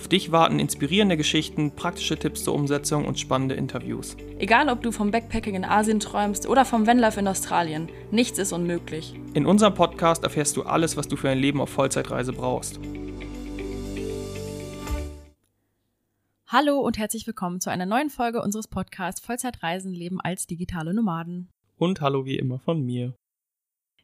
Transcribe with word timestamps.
Auf 0.00 0.08
dich 0.08 0.32
warten 0.32 0.58
inspirierende 0.58 1.18
Geschichten, 1.18 1.72
praktische 1.72 2.16
Tipps 2.16 2.42
zur 2.44 2.54
Umsetzung 2.54 3.04
und 3.04 3.20
spannende 3.20 3.54
Interviews. 3.54 4.16
Egal, 4.38 4.70
ob 4.70 4.82
du 4.82 4.92
vom 4.92 5.10
Backpacking 5.10 5.54
in 5.54 5.64
Asien 5.66 6.00
träumst 6.00 6.48
oder 6.48 6.64
vom 6.64 6.86
Vanlife 6.86 7.20
in 7.20 7.28
Australien, 7.28 7.90
nichts 8.10 8.38
ist 8.38 8.54
unmöglich. 8.54 9.14
In 9.34 9.44
unserem 9.44 9.74
Podcast 9.74 10.24
erfährst 10.24 10.56
du 10.56 10.62
alles, 10.62 10.96
was 10.96 11.06
du 11.06 11.16
für 11.16 11.28
ein 11.28 11.38
Leben 11.38 11.60
auf 11.60 11.68
Vollzeitreise 11.68 12.32
brauchst. 12.32 12.80
Hallo 16.46 16.78
und 16.78 16.96
herzlich 16.96 17.26
willkommen 17.26 17.60
zu 17.60 17.70
einer 17.70 17.84
neuen 17.84 18.08
Folge 18.08 18.40
unseres 18.40 18.68
Podcasts 18.68 19.20
Vollzeitreisen 19.20 19.92
leben 19.92 20.18
als 20.18 20.46
digitale 20.46 20.94
Nomaden. 20.94 21.50
Und 21.76 22.00
hallo 22.00 22.24
wie 22.24 22.38
immer 22.38 22.58
von 22.58 22.82
mir. 22.82 23.12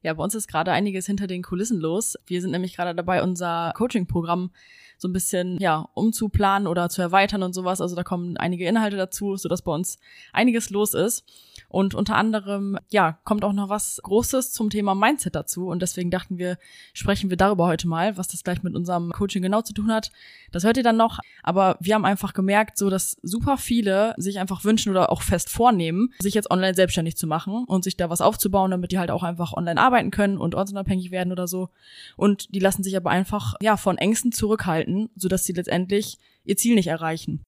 Ja, 0.02 0.12
bei 0.12 0.22
uns 0.22 0.34
ist 0.34 0.46
gerade 0.46 0.72
einiges 0.72 1.06
hinter 1.06 1.26
den 1.26 1.42
Kulissen 1.42 1.80
los. 1.80 2.16
Wir 2.26 2.42
sind 2.42 2.50
nämlich 2.50 2.76
gerade 2.76 2.94
dabei, 2.94 3.22
unser 3.22 3.72
Coaching-Programm 3.74 4.50
so 4.98 5.08
ein 5.08 5.12
bisschen 5.12 5.58
ja 5.60 5.88
umzuplanen 5.94 6.66
oder 6.66 6.88
zu 6.88 7.02
erweitern 7.02 7.42
und 7.42 7.52
sowas. 7.52 7.80
Also 7.80 7.96
da 7.96 8.02
kommen 8.02 8.36
einige 8.36 8.66
Inhalte 8.66 8.96
dazu, 8.96 9.36
sodass 9.36 9.62
bei 9.62 9.72
uns 9.72 9.98
einiges 10.32 10.70
los 10.70 10.94
ist. 10.94 11.24
Und 11.68 11.94
unter 11.94 12.16
anderem, 12.16 12.78
ja, 12.90 13.18
kommt 13.24 13.44
auch 13.44 13.52
noch 13.52 13.68
was 13.68 14.00
Großes 14.02 14.52
zum 14.52 14.70
Thema 14.70 14.94
Mindset 14.94 15.34
dazu. 15.34 15.66
Und 15.68 15.82
deswegen 15.82 16.10
dachten 16.10 16.38
wir, 16.38 16.58
sprechen 16.92 17.28
wir 17.30 17.36
darüber 17.36 17.66
heute 17.66 17.88
mal, 17.88 18.16
was 18.16 18.28
das 18.28 18.44
gleich 18.44 18.62
mit 18.62 18.74
unserem 18.74 19.12
Coaching 19.12 19.42
genau 19.42 19.62
zu 19.62 19.72
tun 19.72 19.92
hat. 19.92 20.10
Das 20.52 20.64
hört 20.64 20.76
ihr 20.76 20.82
dann 20.82 20.96
noch. 20.96 21.18
Aber 21.42 21.76
wir 21.80 21.94
haben 21.94 22.04
einfach 22.04 22.32
gemerkt, 22.34 22.78
so 22.78 22.88
dass 22.88 23.16
super 23.22 23.56
viele 23.56 24.14
sich 24.16 24.38
einfach 24.38 24.64
wünschen 24.64 24.90
oder 24.90 25.10
auch 25.10 25.22
fest 25.22 25.50
vornehmen, 25.50 26.12
sich 26.20 26.34
jetzt 26.34 26.50
online 26.50 26.74
selbstständig 26.74 27.16
zu 27.16 27.26
machen 27.26 27.64
und 27.66 27.84
sich 27.84 27.96
da 27.96 28.10
was 28.10 28.20
aufzubauen, 28.20 28.70
damit 28.70 28.92
die 28.92 28.98
halt 28.98 29.10
auch 29.10 29.22
einfach 29.22 29.52
online 29.52 29.80
arbeiten 29.80 30.10
können 30.10 30.38
und 30.38 30.54
ortsunabhängig 30.54 31.10
werden 31.10 31.32
oder 31.32 31.48
so. 31.48 31.70
Und 32.16 32.54
die 32.54 32.60
lassen 32.60 32.82
sich 32.82 32.96
aber 32.96 33.10
einfach, 33.10 33.54
ja, 33.60 33.76
von 33.76 33.98
Ängsten 33.98 34.32
zurückhalten, 34.32 34.85
sodass 35.16 35.44
sie 35.44 35.52
letztendlich 35.52 36.18
ihr 36.44 36.56
Ziel 36.56 36.74
nicht 36.74 36.88
erreichen. 36.88 37.42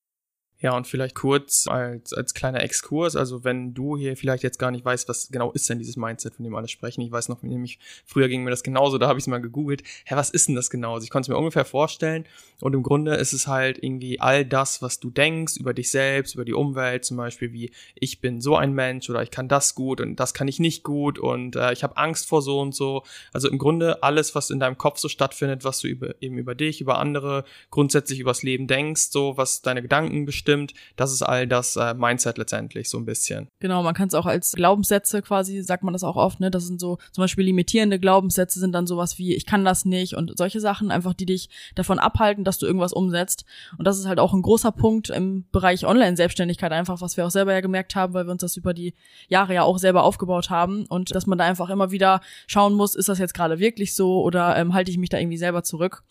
Ja, 0.61 0.77
und 0.77 0.89
vielleicht 0.89 1.15
kurz 1.15 1.69
als, 1.69 2.13
als 2.13 2.35
kleiner 2.35 2.61
Exkurs, 2.65 3.15
also 3.15 3.45
wenn 3.45 3.75
du 3.75 3.97
hier 3.97 4.17
vielleicht 4.17 4.43
jetzt 4.43 4.59
gar 4.59 4.73
nicht 4.73 4.85
weißt, 4.85 5.09
was 5.09 5.29
genau 5.29 5.53
ist 5.53 5.71
denn 5.71 5.79
dieses 5.79 5.97
Mindset, 5.97 6.35
von 6.35 6.45
dem 6.45 6.57
alle 6.57 6.67
sprechen. 6.67 7.01
Ich 7.01 7.13
weiß 7.13 7.29
noch, 7.29 7.45
nämlich 7.45 7.79
früher 8.05 8.27
ging 8.27 8.43
mir 8.43 8.51
das 8.51 8.65
genauso, 8.65 8.99
da 8.99 9.07
habe 9.07 9.21
ich 9.21 9.23
es 9.23 9.29
mal 9.29 9.41
gegoogelt. 9.41 9.85
Hä, 10.05 10.17
was 10.17 10.31
ist 10.31 10.49
denn 10.49 10.57
das 10.57 10.69
genau? 10.69 10.95
Also 10.95 11.05
ich 11.05 11.11
konnte 11.11 11.27
es 11.27 11.29
mir 11.29 11.39
ungefähr 11.39 11.65
vorstellen 11.65 12.25
und 12.61 12.75
im 12.75 12.83
Grunde 12.83 13.15
ist 13.15 13.33
es 13.33 13.47
halt 13.47 13.81
irgendwie 13.81 14.19
all 14.19 14.45
das, 14.45 14.83
was 14.83 14.99
du 14.99 15.11
denkst 15.11 15.59
über 15.59 15.75
dich 15.75 15.93
selbst, 15.93 16.35
über 16.35 16.45
die 16.45 16.55
Umwelt, 16.55 17.05
zum 17.05 17.19
Beispiel 17.19 17.53
wie 17.53 17.71
ich 17.95 18.21
bin 18.21 18.41
so 18.41 18.57
ein 18.57 18.73
Mensch 18.73 19.09
oder 19.09 19.23
ich 19.23 19.31
kann 19.31 19.47
das 19.47 19.77
gut 19.77 20.01
und 20.01 20.17
das 20.17 20.35
kann 20.35 20.49
ich 20.49 20.59
nicht 20.59 20.83
gut 20.83 21.21
und 21.21 21.55
äh, 21.55 21.73
ich 21.73 21.85
habe 21.85 21.97
Angst 21.97 22.27
vor 22.27 22.43
so 22.43 22.59
und 22.59 22.75
so. 22.75 23.05
Also 23.33 23.49
im 23.49 23.59
Grunde 23.59 24.03
alles, 24.03 24.35
was 24.35 24.51
in 24.51 24.59
deinem 24.59 24.77
Kopf 24.77 24.99
so 24.99 25.09
stattfindet, 25.09 25.63
was 25.63 25.79
du 25.79 25.87
über, 25.87 26.21
eben 26.21 26.37
über 26.37 26.57
dich, 26.57 26.81
über 26.81 26.99
andere, 26.99 27.45
grundsätzlich 27.71 28.19
übers 28.19 28.43
Leben 28.43 28.67
denkst, 28.67 29.11
so 29.13 29.37
was 29.37 29.63
deine 29.63 29.83
Gedanken 29.83 30.27
bestimmt 30.27 30.48
stimmt. 30.49 30.73
Das 30.97 31.13
ist 31.13 31.21
all 31.21 31.47
das 31.47 31.77
äh, 31.77 31.93
Mindset 31.93 32.39
letztendlich 32.39 32.89
so 32.89 32.97
ein 32.97 33.05
bisschen. 33.05 33.49
Genau, 33.61 33.83
man 33.83 33.93
kann 33.93 34.09
es 34.09 34.15
auch 34.15 34.25
als 34.25 34.53
Glaubenssätze 34.53 35.21
quasi, 35.21 35.61
sagt 35.61 35.83
man 35.83 35.93
das 35.93 36.05
auch 36.05 36.17
oft, 36.17 36.41
ne? 36.41 36.51
Das 36.51 36.65
sind 36.65 36.81
so 36.81 36.97
zum 37.13 37.23
Beispiel 37.23 37.45
limitierende 37.45 37.99
Glaubenssätze 37.99 38.59
sind 38.59 38.73
dann 38.73 38.87
sowas 38.87 39.19
wie 39.19 39.35
ich 39.35 39.45
kann 39.45 39.63
das 39.63 39.85
nicht 39.85 40.15
und 40.15 40.39
solche 40.39 40.61
Sachen 40.61 40.91
einfach, 40.91 41.13
die 41.13 41.27
dich 41.27 41.51
davon 41.75 41.99
abhalten, 41.99 42.45
dass 42.45 42.59
du 42.59 42.65
irgendwas 42.65 42.95
umsetzt. 42.95 43.45
Und 43.77 43.87
das 43.87 43.99
ist 43.99 44.07
halt 44.07 44.21
auch 44.21 44.33
ein 44.33 44.41
großer 44.41 44.73
Punkt 44.73 45.11
im 45.11 45.45
Bereich 45.53 45.85
Online-Selbstständigkeit 45.85 46.73
einfach, 46.73 47.03
was 47.03 47.19
wir 47.19 47.27
auch 47.27 47.31
selber 47.31 47.53
ja 47.53 47.61
gemerkt 47.61 47.95
haben, 47.95 48.15
weil 48.15 48.27
wir 48.27 48.33
uns 48.33 48.41
das 48.41 48.57
über 48.57 48.73
die 48.73 48.95
Jahre 49.29 49.53
ja 49.53 49.65
auch 49.65 49.77
selber 49.77 50.03
aufgebaut 50.05 50.49
haben 50.49 50.87
und 50.87 51.15
dass 51.15 51.27
man 51.27 51.37
da 51.37 51.45
einfach 51.45 51.69
immer 51.69 51.91
wieder 51.91 52.23
schauen 52.47 52.73
muss, 52.73 52.95
ist 52.95 53.11
das 53.11 53.19
jetzt 53.19 53.35
gerade 53.35 53.59
wirklich 53.59 53.95
so 53.95 54.23
oder 54.23 54.57
ähm, 54.57 54.73
halte 54.73 54.91
ich 54.91 54.97
mich 54.97 55.11
da 55.11 55.19
irgendwie 55.19 55.37
selber 55.37 55.63
zurück? 55.63 56.05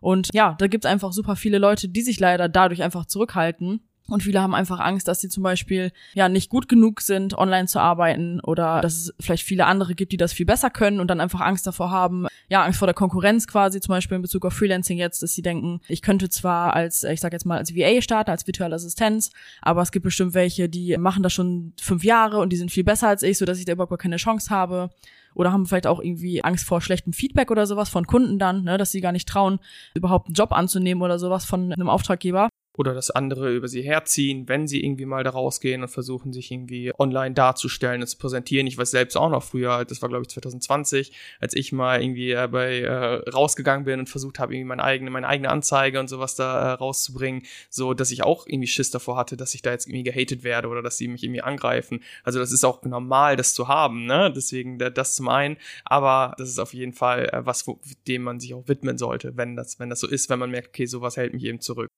Und 0.00 0.28
ja, 0.32 0.54
da 0.58 0.66
gibt's 0.66 0.86
einfach 0.86 1.12
super 1.12 1.36
viele 1.36 1.58
Leute, 1.58 1.88
die 1.88 2.02
sich 2.02 2.20
leider 2.20 2.48
dadurch 2.48 2.82
einfach 2.82 3.06
zurückhalten. 3.06 3.80
Und 4.10 4.22
viele 4.22 4.40
haben 4.40 4.54
einfach 4.54 4.80
Angst, 4.80 5.06
dass 5.06 5.20
sie 5.20 5.28
zum 5.28 5.42
Beispiel 5.42 5.92
ja 6.14 6.30
nicht 6.30 6.48
gut 6.48 6.66
genug 6.66 7.02
sind, 7.02 7.36
online 7.36 7.66
zu 7.66 7.78
arbeiten 7.78 8.40
oder 8.40 8.80
dass 8.80 8.94
es 8.94 9.14
vielleicht 9.20 9.44
viele 9.44 9.66
andere 9.66 9.94
gibt, 9.94 10.12
die 10.12 10.16
das 10.16 10.32
viel 10.32 10.46
besser 10.46 10.70
können 10.70 10.98
und 10.98 11.08
dann 11.08 11.20
einfach 11.20 11.40
Angst 11.40 11.66
davor 11.66 11.90
haben, 11.90 12.26
ja, 12.48 12.64
Angst 12.64 12.78
vor 12.78 12.86
der 12.86 12.94
Konkurrenz 12.94 13.46
quasi, 13.46 13.80
zum 13.80 13.92
Beispiel 13.92 14.16
in 14.16 14.22
Bezug 14.22 14.46
auf 14.46 14.54
Freelancing 14.54 14.96
jetzt, 14.96 15.22
dass 15.22 15.34
sie 15.34 15.42
denken, 15.42 15.80
ich 15.88 16.00
könnte 16.00 16.30
zwar 16.30 16.72
als, 16.72 17.04
ich 17.04 17.20
sag 17.20 17.34
jetzt 17.34 17.44
mal, 17.44 17.58
als 17.58 17.76
VA 17.76 18.00
starten, 18.00 18.30
als 18.30 18.46
virtuelle 18.46 18.76
Assistenz, 18.76 19.30
aber 19.60 19.82
es 19.82 19.92
gibt 19.92 20.04
bestimmt 20.04 20.32
welche, 20.32 20.70
die 20.70 20.96
machen 20.96 21.22
das 21.22 21.34
schon 21.34 21.74
fünf 21.78 22.02
Jahre 22.02 22.38
und 22.38 22.50
die 22.50 22.56
sind 22.56 22.70
viel 22.70 22.84
besser 22.84 23.08
als 23.08 23.22
ich, 23.22 23.36
so 23.36 23.44
dass 23.44 23.58
ich 23.58 23.66
da 23.66 23.72
überhaupt 23.72 24.00
keine 24.00 24.16
Chance 24.16 24.48
habe 24.48 24.88
oder 25.34 25.52
haben 25.52 25.66
vielleicht 25.66 25.86
auch 25.86 26.00
irgendwie 26.00 26.42
Angst 26.44 26.66
vor 26.66 26.80
schlechtem 26.80 27.12
Feedback 27.12 27.50
oder 27.50 27.66
sowas 27.66 27.88
von 27.88 28.06
Kunden 28.06 28.38
dann, 28.38 28.64
ne, 28.64 28.78
dass 28.78 28.92
sie 28.92 29.00
gar 29.00 29.12
nicht 29.12 29.28
trauen, 29.28 29.58
überhaupt 29.94 30.26
einen 30.26 30.34
Job 30.34 30.52
anzunehmen 30.52 31.02
oder 31.02 31.18
sowas 31.18 31.44
von 31.44 31.72
einem 31.72 31.88
Auftraggeber 31.88 32.48
oder 32.78 32.94
dass 32.94 33.10
andere 33.10 33.52
über 33.52 33.66
sie 33.66 33.82
herziehen, 33.82 34.48
wenn 34.48 34.68
sie 34.68 34.84
irgendwie 34.84 35.04
mal 35.04 35.24
da 35.24 35.30
rausgehen 35.30 35.82
und 35.82 35.88
versuchen, 35.88 36.32
sich 36.32 36.52
irgendwie 36.52 36.92
online 36.96 37.34
darzustellen 37.34 38.00
und 38.00 38.06
zu 38.06 38.16
präsentieren. 38.18 38.68
Ich 38.68 38.78
weiß 38.78 38.92
selbst 38.92 39.16
auch 39.16 39.30
noch 39.30 39.42
früher, 39.42 39.84
das 39.84 40.00
war 40.00 40.08
glaube 40.08 40.22
ich 40.22 40.28
2020, 40.28 41.12
als 41.40 41.54
ich 41.54 41.72
mal 41.72 42.00
irgendwie 42.00 42.30
äh, 42.30 42.48
bei 42.50 42.80
äh, 42.80 43.28
rausgegangen 43.30 43.84
bin 43.84 43.98
und 43.98 44.08
versucht 44.08 44.38
habe, 44.38 44.54
irgendwie 44.54 44.68
meine 44.68 44.84
eigene, 44.84 45.10
meine 45.10 45.26
eigene 45.26 45.50
Anzeige 45.50 45.98
und 45.98 46.08
sowas 46.08 46.36
da 46.36 46.70
äh, 46.70 46.72
rauszubringen, 46.74 47.42
so 47.68 47.94
dass 47.94 48.12
ich 48.12 48.22
auch 48.22 48.46
irgendwie 48.46 48.68
Schiss 48.68 48.92
davor 48.92 49.16
hatte, 49.16 49.36
dass 49.36 49.54
ich 49.54 49.62
da 49.62 49.72
jetzt 49.72 49.88
irgendwie 49.88 50.04
gehatet 50.04 50.44
werde 50.44 50.68
oder 50.68 50.80
dass 50.80 50.96
sie 50.96 51.08
mich 51.08 51.24
irgendwie 51.24 51.42
angreifen. 51.42 52.04
Also 52.22 52.38
das 52.38 52.52
ist 52.52 52.64
auch 52.64 52.84
normal, 52.84 53.34
das 53.34 53.54
zu 53.54 53.66
haben, 53.66 54.06
ne? 54.06 54.32
Deswegen 54.34 54.78
das 54.78 55.16
zum 55.16 55.28
einen, 55.28 55.56
aber 55.84 56.34
das 56.38 56.48
ist 56.48 56.60
auf 56.60 56.74
jeden 56.74 56.92
Fall 56.92 57.28
äh, 57.32 57.44
was, 57.44 57.66
wo, 57.66 57.80
dem 58.06 58.22
man 58.22 58.38
sich 58.38 58.54
auch 58.54 58.68
widmen 58.68 58.98
sollte, 58.98 59.36
wenn 59.36 59.56
das, 59.56 59.80
wenn 59.80 59.90
das 59.90 59.98
so 59.98 60.06
ist, 60.06 60.30
wenn 60.30 60.38
man 60.38 60.50
merkt, 60.52 60.68
okay, 60.68 60.86
sowas 60.86 61.16
hält 61.16 61.34
mich 61.34 61.44
eben 61.44 61.60
zurück. 61.60 61.88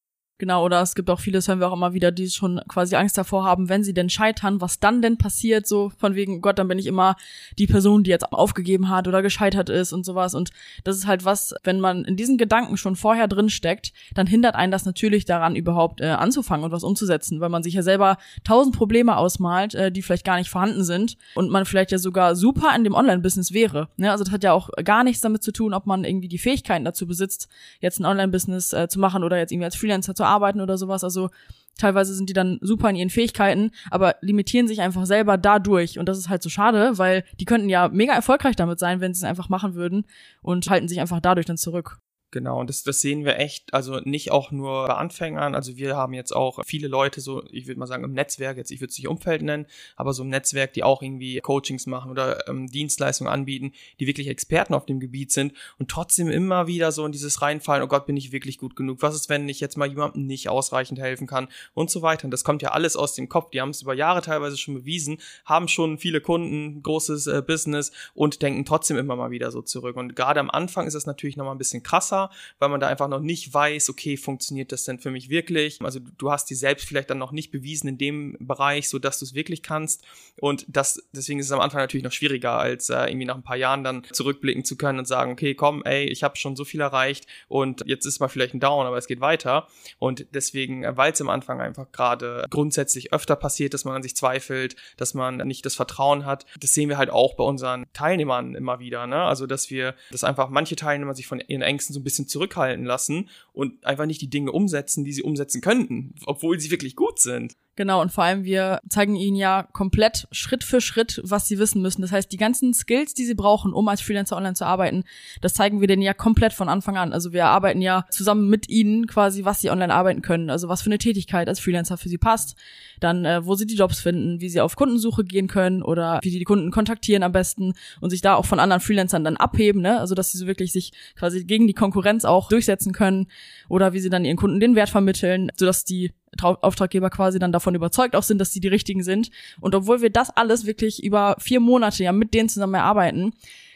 Genau, 0.40 0.64
oder 0.64 0.80
es 0.80 0.94
gibt 0.94 1.10
auch 1.10 1.20
viele, 1.20 1.36
das 1.36 1.48
hören 1.48 1.60
wir 1.60 1.68
auch 1.68 1.74
immer 1.74 1.92
wieder, 1.92 2.10
die 2.10 2.30
schon 2.30 2.62
quasi 2.66 2.96
Angst 2.96 3.18
davor 3.18 3.44
haben, 3.44 3.68
wenn 3.68 3.84
sie 3.84 3.92
denn 3.92 4.08
scheitern, 4.08 4.62
was 4.62 4.80
dann 4.80 5.02
denn 5.02 5.18
passiert, 5.18 5.66
so 5.66 5.92
von 5.98 6.14
wegen, 6.14 6.40
Gott, 6.40 6.58
dann 6.58 6.66
bin 6.66 6.78
ich 6.78 6.86
immer 6.86 7.16
die 7.58 7.66
Person, 7.66 8.04
die 8.04 8.10
jetzt 8.10 8.32
aufgegeben 8.32 8.88
hat 8.88 9.06
oder 9.06 9.20
gescheitert 9.20 9.68
ist 9.68 9.92
und 9.92 10.06
sowas. 10.06 10.34
Und 10.34 10.48
das 10.82 10.96
ist 10.96 11.06
halt 11.06 11.26
was, 11.26 11.54
wenn 11.62 11.78
man 11.78 12.06
in 12.06 12.16
diesen 12.16 12.38
Gedanken 12.38 12.78
schon 12.78 12.96
vorher 12.96 13.28
drin 13.28 13.50
steckt, 13.50 13.92
dann 14.14 14.26
hindert 14.26 14.54
einen 14.54 14.72
das 14.72 14.86
natürlich 14.86 15.26
daran, 15.26 15.56
überhaupt 15.56 16.00
äh, 16.00 16.06
anzufangen 16.06 16.64
und 16.64 16.72
was 16.72 16.84
umzusetzen, 16.84 17.40
weil 17.40 17.50
man 17.50 17.62
sich 17.62 17.74
ja 17.74 17.82
selber 17.82 18.16
tausend 18.42 18.74
Probleme 18.74 19.18
ausmalt, 19.18 19.74
äh, 19.74 19.92
die 19.92 20.00
vielleicht 20.00 20.24
gar 20.24 20.38
nicht 20.38 20.48
vorhanden 20.48 20.84
sind 20.84 21.18
und 21.34 21.50
man 21.50 21.66
vielleicht 21.66 21.92
ja 21.92 21.98
sogar 21.98 22.34
super 22.34 22.74
in 22.74 22.84
dem 22.84 22.94
Online-Business 22.94 23.52
wäre. 23.52 23.88
Ne? 23.98 24.10
Also 24.10 24.24
das 24.24 24.32
hat 24.32 24.42
ja 24.42 24.54
auch 24.54 24.70
gar 24.86 25.04
nichts 25.04 25.20
damit 25.20 25.42
zu 25.42 25.52
tun, 25.52 25.74
ob 25.74 25.84
man 25.84 26.02
irgendwie 26.02 26.28
die 26.28 26.38
Fähigkeiten 26.38 26.86
dazu 26.86 27.06
besitzt, 27.06 27.46
jetzt 27.80 28.00
ein 28.00 28.06
Online-Business 28.06 28.72
äh, 28.72 28.88
zu 28.88 28.98
machen 28.98 29.22
oder 29.22 29.36
jetzt 29.36 29.52
irgendwie 29.52 29.66
als 29.66 29.76
Freelancer 29.76 30.14
zu 30.14 30.24
arbeiten 30.24 30.29
oder 30.60 30.78
sowas. 30.78 31.04
Also 31.04 31.30
teilweise 31.78 32.14
sind 32.14 32.28
die 32.28 32.34
dann 32.34 32.58
super 32.60 32.90
in 32.90 32.96
ihren 32.96 33.10
Fähigkeiten, 33.10 33.70
aber 33.90 34.16
limitieren 34.20 34.68
sich 34.68 34.80
einfach 34.80 35.06
selber 35.06 35.38
dadurch. 35.38 35.98
Und 35.98 36.08
das 36.08 36.18
ist 36.18 36.28
halt 36.28 36.42
so 36.42 36.48
schade, 36.48 36.98
weil 36.98 37.24
die 37.38 37.44
könnten 37.44 37.68
ja 37.68 37.88
mega 37.88 38.12
erfolgreich 38.12 38.56
damit 38.56 38.78
sein, 38.78 39.00
wenn 39.00 39.14
sie 39.14 39.24
es 39.24 39.28
einfach 39.28 39.48
machen 39.48 39.74
würden 39.74 40.04
und 40.42 40.68
halten 40.68 40.88
sich 40.88 41.00
einfach 41.00 41.20
dadurch 41.20 41.46
dann 41.46 41.56
zurück. 41.56 42.00
Genau, 42.32 42.60
und 42.60 42.70
das, 42.70 42.84
das 42.84 43.00
sehen 43.00 43.24
wir 43.24 43.40
echt, 43.40 43.74
also 43.74 43.98
nicht 44.00 44.30
auch 44.30 44.52
nur 44.52 44.86
bei 44.86 44.94
Anfängern, 44.94 45.56
also 45.56 45.76
wir 45.76 45.96
haben 45.96 46.14
jetzt 46.14 46.30
auch 46.30 46.60
viele 46.64 46.86
Leute 46.86 47.20
so, 47.20 47.42
ich 47.50 47.66
würde 47.66 47.80
mal 47.80 47.88
sagen 47.88 48.04
im 48.04 48.12
Netzwerk, 48.12 48.56
jetzt 48.56 48.70
ich 48.70 48.80
würde 48.80 48.92
es 48.92 48.98
nicht 48.98 49.08
Umfeld 49.08 49.42
nennen, 49.42 49.66
aber 49.96 50.12
so 50.12 50.22
im 50.22 50.28
Netzwerk, 50.28 50.72
die 50.74 50.84
auch 50.84 51.02
irgendwie 51.02 51.40
Coachings 51.40 51.86
machen 51.86 52.08
oder 52.08 52.48
ähm, 52.48 52.68
Dienstleistungen 52.68 53.32
anbieten, 53.32 53.72
die 53.98 54.06
wirklich 54.06 54.28
Experten 54.28 54.74
auf 54.74 54.86
dem 54.86 55.00
Gebiet 55.00 55.32
sind 55.32 55.54
und 55.78 55.90
trotzdem 55.90 56.30
immer 56.30 56.68
wieder 56.68 56.92
so 56.92 57.04
in 57.04 57.10
dieses 57.10 57.42
reinfallen, 57.42 57.82
oh 57.82 57.88
Gott, 57.88 58.06
bin 58.06 58.16
ich 58.16 58.30
wirklich 58.30 58.58
gut 58.58 58.76
genug? 58.76 59.02
Was 59.02 59.16
ist, 59.16 59.28
wenn 59.28 59.48
ich 59.48 59.58
jetzt 59.58 59.76
mal 59.76 59.88
jemandem 59.88 60.26
nicht 60.26 60.48
ausreichend 60.48 61.00
helfen 61.00 61.26
kann 61.26 61.48
und 61.74 61.90
so 61.90 62.00
weiter? 62.00 62.26
Und 62.26 62.30
das 62.30 62.44
kommt 62.44 62.62
ja 62.62 62.70
alles 62.70 62.94
aus 62.94 63.14
dem 63.14 63.28
Kopf, 63.28 63.50
die 63.50 63.60
haben 63.60 63.70
es 63.70 63.82
über 63.82 63.94
Jahre 63.94 64.22
teilweise 64.22 64.56
schon 64.56 64.74
bewiesen, 64.74 65.18
haben 65.44 65.66
schon 65.66 65.98
viele 65.98 66.20
Kunden, 66.20 66.80
großes 66.84 67.26
äh, 67.26 67.42
Business 67.44 67.90
und 68.14 68.40
denken 68.40 68.64
trotzdem 68.64 68.98
immer 68.98 69.16
mal 69.16 69.32
wieder 69.32 69.50
so 69.50 69.62
zurück. 69.62 69.96
Und 69.96 70.14
gerade 70.14 70.38
am 70.38 70.50
Anfang 70.50 70.86
ist 70.86 70.94
es 70.94 71.06
natürlich 71.06 71.36
nochmal 71.36 71.56
ein 71.56 71.58
bisschen 71.58 71.82
krasser, 71.82 72.19
unsicher, 72.20 72.30
weil 72.58 72.68
man 72.68 72.80
da 72.80 72.88
einfach 72.88 73.08
noch 73.08 73.20
nicht 73.20 73.52
weiß, 73.52 73.90
okay, 73.90 74.16
funktioniert 74.16 74.72
das 74.72 74.84
denn 74.84 74.98
für 74.98 75.10
mich 75.10 75.28
wirklich? 75.28 75.80
Also 75.82 76.00
du 76.00 76.30
hast 76.30 76.50
dir 76.50 76.56
selbst 76.56 76.86
vielleicht 76.86 77.10
dann 77.10 77.18
noch 77.18 77.32
nicht 77.32 77.50
bewiesen 77.50 77.88
in 77.88 77.98
dem 77.98 78.36
Bereich, 78.40 78.88
so 78.88 78.98
dass 78.98 79.18
du 79.18 79.24
es 79.24 79.34
wirklich 79.34 79.62
kannst. 79.62 80.04
Und 80.40 80.66
das, 80.68 81.08
deswegen 81.12 81.40
ist 81.40 81.46
es 81.46 81.52
am 81.52 81.60
Anfang 81.60 81.80
natürlich 81.80 82.04
noch 82.04 82.12
schwieriger, 82.12 82.52
als 82.52 82.88
äh, 82.88 83.06
irgendwie 83.06 83.26
nach 83.26 83.36
ein 83.36 83.42
paar 83.42 83.56
Jahren 83.56 83.84
dann 83.84 84.02
zurückblicken 84.12 84.64
zu 84.64 84.76
können 84.76 84.98
und 84.98 85.06
sagen, 85.06 85.32
okay, 85.32 85.54
komm, 85.54 85.82
ey, 85.84 86.04
ich 86.04 86.22
habe 86.22 86.36
schon 86.36 86.56
so 86.56 86.64
viel 86.64 86.80
erreicht 86.80 87.26
und 87.48 87.82
jetzt 87.86 88.06
ist 88.06 88.20
mal 88.20 88.28
vielleicht 88.28 88.54
ein 88.54 88.60
Down, 88.60 88.86
aber 88.86 88.98
es 88.98 89.06
geht 89.06 89.20
weiter. 89.20 89.66
Und 89.98 90.26
deswegen, 90.32 90.84
äh, 90.84 90.96
weil 90.96 91.12
es 91.12 91.20
am 91.20 91.28
Anfang 91.28 91.60
einfach 91.60 91.90
gerade 91.92 92.46
grundsätzlich 92.50 93.12
öfter 93.12 93.36
passiert, 93.36 93.74
dass 93.74 93.84
man 93.84 93.94
an 93.94 94.02
sich 94.02 94.16
zweifelt, 94.16 94.76
dass 94.96 95.14
man 95.14 95.36
nicht 95.38 95.64
das 95.66 95.74
Vertrauen 95.74 96.26
hat, 96.26 96.46
das 96.58 96.72
sehen 96.72 96.88
wir 96.88 96.98
halt 96.98 97.10
auch 97.10 97.34
bei 97.34 97.44
unseren 97.44 97.84
Teilnehmern 97.92 98.54
immer 98.54 98.78
wieder. 98.78 99.06
Ne? 99.06 99.22
Also, 99.22 99.46
dass 99.46 99.70
wir, 99.70 99.94
dass 100.10 100.24
einfach 100.24 100.48
manche 100.48 100.76
Teilnehmer 100.76 101.14
sich 101.14 101.26
von 101.26 101.40
ihren 101.40 101.62
Ängsten 101.62 101.94
so 101.94 102.00
ein 102.00 102.04
bisschen 102.04 102.09
zurückhalten 102.12 102.84
lassen 102.84 103.28
und 103.52 103.84
einfach 103.84 104.06
nicht 104.06 104.20
die 104.20 104.30
Dinge 104.30 104.52
umsetzen, 104.52 105.04
die 105.04 105.12
sie 105.12 105.22
umsetzen 105.22 105.60
könnten, 105.60 106.14
obwohl 106.26 106.58
sie 106.60 106.70
wirklich 106.70 106.96
gut 106.96 107.18
sind. 107.18 107.56
Genau, 107.80 108.02
und 108.02 108.12
vor 108.12 108.24
allem 108.24 108.44
wir 108.44 108.82
zeigen 108.90 109.16
ihnen 109.16 109.36
ja 109.36 109.62
komplett 109.62 110.28
Schritt 110.32 110.64
für 110.64 110.82
Schritt, 110.82 111.18
was 111.24 111.48
sie 111.48 111.58
wissen 111.58 111.80
müssen. 111.80 112.02
Das 112.02 112.12
heißt, 112.12 112.30
die 112.30 112.36
ganzen 112.36 112.74
Skills, 112.74 113.14
die 113.14 113.24
sie 113.24 113.32
brauchen, 113.32 113.72
um 113.72 113.88
als 113.88 114.02
Freelancer 114.02 114.36
online 114.36 114.52
zu 114.52 114.66
arbeiten, 114.66 115.02
das 115.40 115.54
zeigen 115.54 115.80
wir 115.80 115.88
denen 115.88 116.02
ja 116.02 116.12
komplett 116.12 116.52
von 116.52 116.68
Anfang 116.68 116.98
an. 116.98 117.14
Also 117.14 117.32
wir 117.32 117.46
arbeiten 117.46 117.80
ja 117.80 118.04
zusammen 118.10 118.50
mit 118.50 118.68
ihnen 118.68 119.06
quasi, 119.06 119.46
was 119.46 119.62
sie 119.62 119.70
online 119.70 119.94
arbeiten 119.94 120.20
können. 120.20 120.50
Also 120.50 120.68
was 120.68 120.82
für 120.82 120.90
eine 120.90 120.98
Tätigkeit 120.98 121.48
als 121.48 121.58
Freelancer 121.58 121.96
für 121.96 122.10
sie 122.10 122.18
passt. 122.18 122.54
Dann, 123.00 123.24
äh, 123.24 123.46
wo 123.46 123.54
sie 123.54 123.64
die 123.64 123.76
Jobs 123.76 123.98
finden, 123.98 124.42
wie 124.42 124.50
sie 124.50 124.60
auf 124.60 124.76
Kundensuche 124.76 125.24
gehen 125.24 125.48
können 125.48 125.82
oder 125.82 126.20
wie 126.22 126.30
die, 126.30 126.38
die 126.38 126.44
Kunden 126.44 126.70
kontaktieren 126.70 127.22
am 127.22 127.32
besten 127.32 127.72
und 128.02 128.10
sich 128.10 128.20
da 128.20 128.34
auch 128.34 128.44
von 128.44 128.60
anderen 128.60 128.82
Freelancern 128.82 129.24
dann 129.24 129.38
abheben, 129.38 129.80
ne? 129.80 130.00
Also 130.00 130.14
dass 130.14 130.32
sie 130.32 130.36
so 130.36 130.46
wirklich 130.46 130.70
sich 130.70 130.92
quasi 131.16 131.44
gegen 131.44 131.66
die 131.66 131.72
Konkurrenz 131.72 132.26
auch 132.26 132.50
durchsetzen 132.50 132.92
können 132.92 133.28
oder 133.70 133.94
wie 133.94 134.00
sie 134.00 134.10
dann 134.10 134.26
ihren 134.26 134.36
Kunden 134.36 134.60
den 134.60 134.74
Wert 134.74 134.90
vermitteln, 134.90 135.50
sodass 135.56 135.86
die 135.86 136.12
Auftraggeber 136.40 137.10
quasi 137.10 137.38
dann 137.38 137.52
davon 137.52 137.74
überzeugt 137.74 138.16
auch 138.16 138.22
sind, 138.22 138.38
dass 138.38 138.52
sie 138.52 138.60
die 138.60 138.68
richtigen 138.68 139.02
sind. 139.02 139.30
Und 139.60 139.74
obwohl 139.74 140.00
wir 140.00 140.10
das 140.10 140.30
alles 140.30 140.66
wirklich 140.66 141.02
über 141.02 141.36
vier 141.38 141.60
Monate 141.60 142.04
ja 142.04 142.12
mit 142.12 142.34
denen 142.34 142.48
zusammen 142.48 142.74
erarbeiten, 142.74 143.32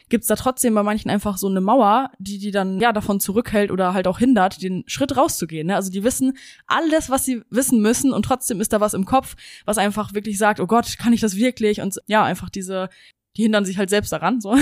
gibt's 0.09 0.27
da 0.27 0.35
trotzdem 0.35 0.75
bei 0.75 0.83
manchen 0.83 1.09
einfach 1.09 1.37
so 1.37 1.47
eine 1.47 1.61
Mauer, 1.61 2.11
die 2.19 2.37
die 2.37 2.51
dann 2.51 2.79
ja 2.79 2.93
davon 2.93 3.19
zurückhält 3.19 3.71
oder 3.71 3.93
halt 3.93 4.07
auch 4.07 4.19
hindert, 4.19 4.61
den 4.61 4.83
Schritt 4.87 5.17
rauszugehen. 5.17 5.67
Ne? 5.67 5.75
Also 5.75 5.91
die 5.91 6.03
wissen 6.03 6.37
alles, 6.67 7.09
was 7.09 7.25
sie 7.25 7.41
wissen 7.49 7.81
müssen 7.81 8.13
und 8.13 8.23
trotzdem 8.23 8.61
ist 8.61 8.73
da 8.73 8.79
was 8.79 8.93
im 8.93 9.05
Kopf, 9.05 9.35
was 9.65 9.77
einfach 9.77 10.13
wirklich 10.13 10.37
sagt, 10.37 10.59
oh 10.59 10.67
Gott, 10.67 10.97
kann 10.99 11.13
ich 11.13 11.21
das 11.21 11.35
wirklich? 11.35 11.81
Und 11.81 11.99
ja, 12.07 12.23
einfach 12.23 12.49
diese, 12.49 12.89
die 13.35 13.43
hindern 13.43 13.65
sich 13.65 13.77
halt 13.77 13.89
selbst 13.89 14.11
daran. 14.11 14.41
So. 14.41 14.55